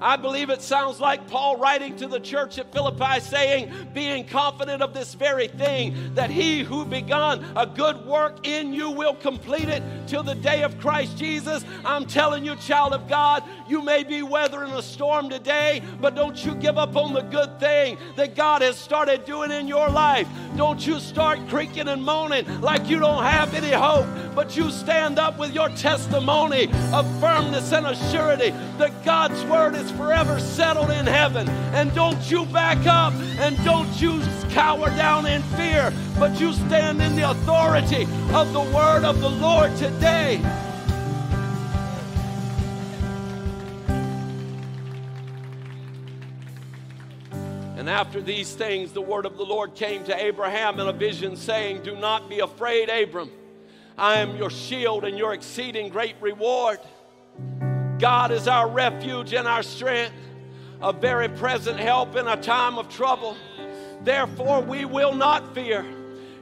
I 0.00 0.16
believe 0.16 0.50
it 0.50 0.62
sounds 0.62 1.00
like 1.00 1.26
Paul 1.28 1.56
writing 1.56 1.96
to 1.96 2.06
the 2.06 2.20
church 2.20 2.58
at 2.58 2.72
Philippi 2.72 3.20
saying, 3.20 3.72
being 3.94 4.26
confident 4.26 4.82
of 4.82 4.94
this 4.94 5.14
very 5.14 5.48
thing, 5.48 6.14
that 6.14 6.30
he 6.30 6.62
who 6.62 6.84
begun 6.84 7.44
a 7.56 7.66
good 7.66 8.04
work 8.06 8.46
in 8.46 8.72
you 8.72 8.90
will 8.90 9.14
complete 9.14 9.68
it 9.68 9.82
till 10.06 10.22
the 10.22 10.34
day 10.34 10.62
of 10.62 10.78
Christ 10.78 11.16
Jesus. 11.16 11.64
I'm 11.84 12.06
telling 12.06 12.44
you, 12.44 12.56
child 12.56 12.92
of 12.92 13.08
God, 13.08 13.42
you 13.68 13.82
may 13.82 14.04
be 14.04 14.22
weathering 14.22 14.72
a 14.72 14.82
storm 14.82 15.28
today, 15.28 15.82
but 16.00 16.14
don't 16.14 16.44
you 16.44 16.54
give 16.54 16.78
up 16.78 16.96
on 16.96 17.12
the 17.12 17.22
good 17.22 17.58
thing 17.58 17.98
that 18.16 18.34
God 18.34 18.62
has 18.62 18.76
started 18.76 19.24
doing 19.24 19.50
in 19.50 19.68
your 19.68 19.88
life. 19.88 20.28
Don't 20.56 20.86
you 20.86 21.00
start 21.00 21.38
creaking 21.48 21.88
and 21.88 22.02
moaning 22.04 22.60
like 22.60 22.88
you 22.88 22.98
don't 22.98 23.24
have 23.24 23.54
any 23.54 23.70
hope, 23.70 24.06
but 24.34 24.56
you 24.56 24.70
stand 24.70 25.18
up 25.18 25.38
with 25.38 25.54
your 25.54 25.68
testimony 25.70 26.64
of 26.92 27.20
firmness 27.20 27.72
and 27.72 27.86
assurity 27.86 28.50
that 28.78 29.04
God's 29.04 29.42
word 29.44 29.74
is 29.74 29.85
forever 29.92 30.38
settled 30.40 30.90
in 30.90 31.06
heaven. 31.06 31.48
And 31.74 31.94
don't 31.94 32.30
you 32.30 32.46
back 32.46 32.86
up 32.86 33.12
and 33.38 33.56
don't 33.64 34.00
you 34.00 34.20
cower 34.50 34.88
down 34.90 35.26
in 35.26 35.42
fear, 35.42 35.92
but 36.18 36.40
you 36.40 36.52
stand 36.52 37.02
in 37.02 37.16
the 37.16 37.30
authority 37.30 38.06
of 38.32 38.52
the 38.52 38.62
word 38.74 39.04
of 39.04 39.20
the 39.20 39.30
Lord 39.30 39.74
today. 39.76 40.40
And 47.76 47.90
after 47.90 48.20
these 48.20 48.52
things, 48.52 48.92
the 48.92 49.00
word 49.00 49.26
of 49.26 49.36
the 49.36 49.44
Lord 49.44 49.76
came 49.76 50.02
to 50.06 50.24
Abraham 50.24 50.80
in 50.80 50.88
a 50.88 50.92
vision, 50.92 51.36
saying, 51.36 51.82
Do 51.84 51.94
not 51.94 52.28
be 52.28 52.40
afraid, 52.40 52.88
Abram. 52.88 53.30
I 53.96 54.18
am 54.18 54.36
your 54.36 54.50
shield 54.50 55.04
and 55.04 55.16
your 55.16 55.34
exceeding 55.34 55.90
great 55.90 56.16
reward. 56.20 56.80
God 57.98 58.30
is 58.30 58.46
our 58.46 58.68
refuge 58.68 59.32
and 59.32 59.48
our 59.48 59.62
strength, 59.62 60.14
a 60.82 60.92
very 60.92 61.28
present 61.28 61.80
help 61.80 62.14
in 62.14 62.28
a 62.28 62.36
time 62.36 62.78
of 62.78 62.88
trouble. 62.88 63.36
Therefore, 64.02 64.60
we 64.60 64.84
will 64.84 65.14
not 65.14 65.54
fear. 65.54 65.84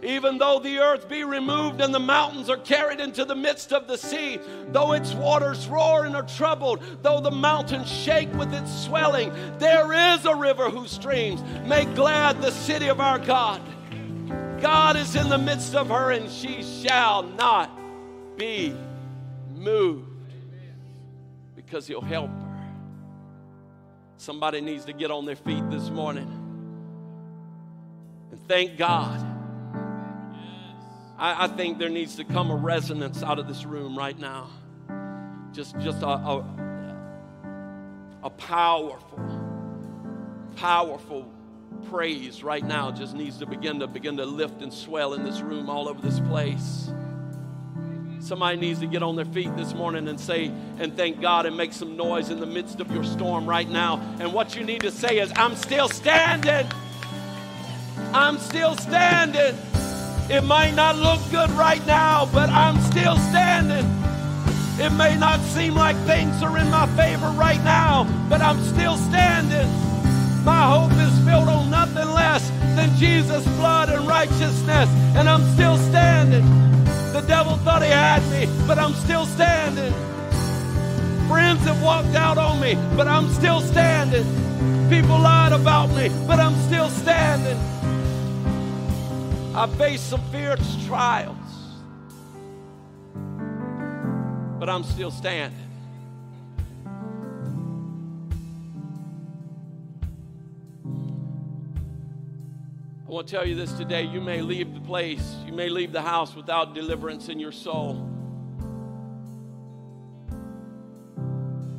Even 0.03 0.37
though 0.37 0.59
the 0.59 0.79
earth 0.81 1.09
be 1.09 1.25
removed 1.25 1.81
and 1.81 1.95
the 1.95 2.01
mountains 2.01 2.51
are 2.51 2.59
carried 2.59 3.01
into 3.01 3.25
the 3.25 3.37
midst 3.37 3.73
of 3.73 3.87
the 3.87 3.97
sea, 3.97 4.39
though 4.69 4.93
its 4.93 5.15
waters 5.15 5.67
roar 5.67 6.05
and 6.05 6.15
are 6.15 6.27
troubled, 6.27 6.83
though 7.03 7.21
the 7.21 7.31
mountains 7.31 7.91
shake 7.91 8.33
with 8.35 8.53
its 8.53 8.71
swelling, 8.85 9.33
there 9.59 9.93
is 10.15 10.27
a 10.27 10.35
river 10.35 10.69
whose 10.69 10.91
streams 10.91 11.43
make 11.67 11.95
glad 11.95 12.43
the 12.43 12.51
city 12.51 12.89
of 12.89 13.01
our 13.01 13.19
God. 13.19 13.63
God 14.61 14.97
is 14.97 15.15
in 15.15 15.29
the 15.29 15.39
midst 15.39 15.75
of 15.75 15.89
her, 15.89 16.11
and 16.11 16.31
she 16.31 16.63
shall 16.63 17.23
not 17.23 17.71
be 18.37 18.77
moved 19.55 20.14
because 21.75 21.89
He'll 21.89 22.01
help 22.01 22.31
her. 22.31 22.67
Somebody 24.17 24.61
needs 24.61 24.85
to 24.85 24.93
get 24.93 25.11
on 25.11 25.27
their 25.27 25.35
feet 25.35 25.69
this 25.71 25.91
morning 25.91 26.31
and 28.31 28.47
thank 28.47 28.79
God. 28.79 29.21
I, 31.19 31.47
I 31.47 31.49
think 31.49 31.79
there 31.79 31.89
needs 31.89 32.15
to 32.15 32.25
come 32.25 32.53
a 32.53 32.55
resonance 32.55 33.25
out 33.25 33.41
of 33.41 33.49
this 33.49 33.65
room 33.65 33.99
right 33.99 34.17
now. 34.17 34.51
Just, 35.51 35.77
just 35.81 36.03
a, 36.03 36.07
a, 36.07 36.45
a 38.23 38.31
powerful, 38.31 39.19
powerful 40.55 41.29
praise 41.91 42.45
right 42.45 42.65
now 42.65 42.93
just 42.93 43.17
needs 43.17 43.39
to 43.39 43.47
begin 43.47 43.81
to 43.81 43.89
begin 43.89 44.17
to 44.19 44.25
lift 44.25 44.63
and 44.63 44.73
swell 44.73 45.15
in 45.15 45.25
this 45.25 45.41
room 45.41 45.69
all 45.69 45.89
over 45.89 46.01
this 46.01 46.21
place. 46.21 46.93
Somebody 48.25 48.57
needs 48.57 48.81
to 48.81 48.87
get 48.87 49.03
on 49.03 49.17
their 49.17 49.27
feet 49.27 49.55
this 49.55 49.75
morning 49.75 50.09
and 50.09 50.19
say 50.19 50.51
and 50.79 50.97
thank 50.97 51.21
God 51.21 51.45
and 51.45 51.55
make 51.59 51.75
some 51.75 51.95
noise 51.95 52.31
in 52.31 52.41
the 52.41 52.47
midst 52.47 52.81
of 52.81 52.91
your 52.91 53.05
storm 53.05 53.47
right 53.47 53.69
now. 53.69 54.01
And 54.19 54.33
what 54.33 54.57
you 54.57 54.65
need 54.65 54.81
to 54.81 54.91
say 54.91 55.19
is, 55.19 55.31
I'm 55.37 55.55
still 55.55 55.91
standing. 55.91 56.67
I'm 58.15 58.39
still 58.39 58.77
standing. 58.77 59.55
It 60.31 60.43
might 60.43 60.75
not 60.75 60.97
look 60.97 61.21
good 61.31 61.51
right 61.51 61.87
now, 61.87 62.27
but 62.33 62.49
I'm 62.49 62.81
still 62.91 63.19
standing. 63.29 63.85
It 64.83 64.91
may 64.97 65.19
not 65.19 65.39
seem 65.41 65.75
like 65.75 65.95
things 66.07 66.43
are 66.43 66.57
in 66.57 66.71
my 66.71 66.87
favor 66.97 67.29
right 67.37 67.63
now, 67.63 68.05
but 68.31 68.41
I'm 68.41 68.59
still 68.65 68.97
standing. 68.97 69.69
My 70.47 70.63
hope 70.63 70.93
is 70.93 71.19
built 71.27 71.47
on 71.47 71.69
nothing 71.69 72.11
less 72.15 72.49
than 72.75 72.89
Jesus' 72.97 73.45
blood 73.59 73.91
and 73.91 74.09
righteousness, 74.09 74.89
and 75.15 75.29
I'm 75.29 75.45
still 75.53 75.77
standing. 75.77 76.65
Thought 77.65 77.83
he 77.83 77.89
had 77.89 78.23
me, 78.31 78.47
but 78.67 78.79
I'm 78.79 78.93
still 78.93 79.25
standing. 79.25 79.93
Friends 81.29 81.61
have 81.61 81.83
walked 81.83 82.15
out 82.15 82.37
on 82.37 82.61
me, 82.61 82.75
but 82.95 83.09
I'm 83.09 83.31
still 83.31 83.63
standing. 83.63 84.27
People 84.91 85.19
lied 85.19 85.53
about 85.53 85.89
me, 85.97 86.11
but 86.27 86.39
I'm 86.39 86.55
still 86.67 86.91
standing. 86.91 87.59
I 89.55 89.67
faced 89.79 90.11
some 90.11 90.21
fierce 90.31 90.87
trials, 90.87 91.39
but 94.59 94.69
I'm 94.69 94.85
still 94.85 95.11
standing. 95.11 95.64
I 103.15 103.17
want 103.19 103.29
to 103.29 103.37
tell 103.37 103.47
you 103.47 103.55
this 103.55 103.73
today. 103.75 104.03
You 104.03 104.21
may 104.21 104.41
leave 104.41 104.75
the 104.75 104.81
place, 104.81 105.37
you 105.47 105.53
may 105.53 105.69
leave 105.69 105.93
the 105.93 106.03
house 106.03 106.35
without 106.35 106.75
deliverance 106.75 107.29
in 107.29 107.39
your 107.39 107.53
soul. 107.53 108.11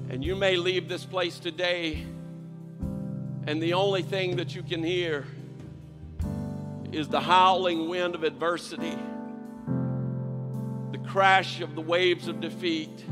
And 0.10 0.24
you 0.24 0.34
may 0.38 0.56
leave 0.56 0.88
this 0.88 1.04
place 1.04 1.38
today, 1.38 2.06
and 3.48 3.62
the 3.62 3.74
only 3.74 4.02
thing 4.02 4.38
that 4.38 4.56
you 4.56 4.64
can 4.64 4.82
hear 4.82 5.26
is 6.94 7.10
the 7.10 7.20
howling 7.20 7.90
wind 7.90 8.16
of 8.16 8.24
adversity, 8.24 8.98
the 10.94 11.00
crash 11.00 11.60
of 11.60 11.76
the 11.76 11.82
waves 11.82 12.30
of 12.30 12.40
defeat, 12.40 13.04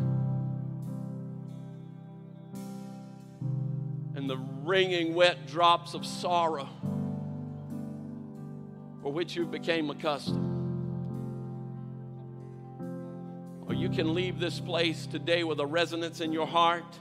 and 4.15 4.29
the 4.29 4.37
ringing 4.63 5.13
wet 5.13 5.45
drops 5.45 5.93
of 5.93 6.05
sorrow 6.05 6.69
which 9.13 9.35
you 9.35 9.45
became 9.45 9.89
accustomed. 9.89 10.49
Or 13.67 13.73
you 13.73 13.89
can 13.89 14.13
leave 14.13 14.39
this 14.39 14.59
place 14.59 15.05
today 15.05 15.43
with 15.43 15.59
a 15.59 15.65
resonance 15.65 16.19
in 16.19 16.33
your 16.33 16.47
heart, 16.47 16.97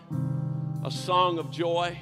a 0.85 0.90
song 0.90 1.38
of 1.38 1.51
joy, 1.51 1.98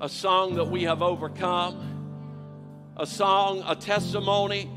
a 0.00 0.08
song 0.08 0.54
that 0.54 0.64
we 0.64 0.84
have 0.84 1.02
overcome, 1.02 2.92
a 2.96 3.06
song, 3.06 3.62
a 3.66 3.76
testimony, 3.76 4.70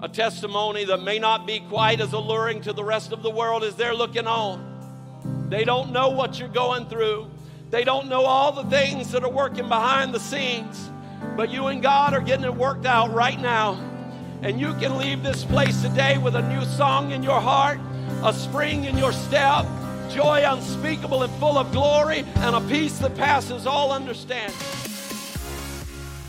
a 0.00 0.08
testimony 0.08 0.84
that 0.84 1.02
may 1.02 1.18
not 1.18 1.46
be 1.46 1.60
quite 1.60 2.00
as 2.00 2.12
alluring 2.12 2.60
to 2.62 2.72
the 2.72 2.82
rest 2.82 3.12
of 3.12 3.22
the 3.22 3.30
world 3.30 3.62
as 3.62 3.76
they're 3.76 3.94
looking 3.94 4.26
on. 4.26 5.46
They 5.48 5.64
don't 5.64 5.92
know 5.92 6.08
what 6.08 6.40
you're 6.40 6.48
going 6.48 6.86
through. 6.86 7.30
They 7.70 7.84
don't 7.84 8.08
know 8.08 8.24
all 8.24 8.52
the 8.52 8.64
things 8.64 9.12
that 9.12 9.22
are 9.22 9.30
working 9.30 9.68
behind 9.68 10.12
the 10.12 10.20
scenes. 10.20 10.90
But 11.36 11.50
you 11.50 11.68
and 11.68 11.82
God 11.82 12.14
are 12.14 12.20
getting 12.20 12.44
it 12.44 12.54
worked 12.54 12.86
out 12.86 13.12
right 13.12 13.40
now. 13.40 13.80
And 14.42 14.60
you 14.60 14.74
can 14.74 14.98
leave 14.98 15.22
this 15.22 15.44
place 15.44 15.82
today 15.82 16.18
with 16.18 16.34
a 16.34 16.42
new 16.48 16.64
song 16.64 17.12
in 17.12 17.22
your 17.22 17.40
heart, 17.40 17.78
a 18.24 18.32
spring 18.32 18.84
in 18.84 18.98
your 18.98 19.12
step, 19.12 19.66
joy 20.10 20.42
unspeakable 20.44 21.22
and 21.22 21.32
full 21.34 21.56
of 21.56 21.70
glory, 21.72 22.24
and 22.36 22.56
a 22.56 22.60
peace 22.62 22.98
that 22.98 23.16
passes 23.16 23.66
all 23.66 23.92
understanding. 23.92 24.56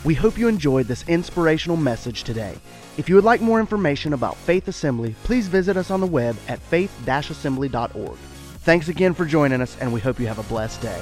We 0.04 0.14
hope 0.14 0.38
you 0.38 0.48
enjoyed 0.48 0.86
this 0.86 1.02
inspirational 1.08 1.76
message 1.76 2.24
today. 2.24 2.56
If 2.96 3.08
you 3.08 3.14
would 3.16 3.24
like 3.24 3.40
more 3.40 3.58
information 3.58 4.12
about 4.12 4.36
Faith 4.36 4.68
Assembly, 4.68 5.16
please 5.24 5.48
visit 5.48 5.76
us 5.76 5.90
on 5.90 6.00
the 6.00 6.06
web 6.06 6.36
at 6.46 6.60
faith-assembly.org. 6.60 8.16
Thanks 8.60 8.88
again 8.88 9.14
for 9.14 9.24
joining 9.24 9.60
us, 9.60 9.76
and 9.80 9.92
we 9.92 10.00
hope 10.00 10.20
you 10.20 10.26
have 10.26 10.38
a 10.38 10.44
blessed 10.44 10.80
day. 10.80 11.00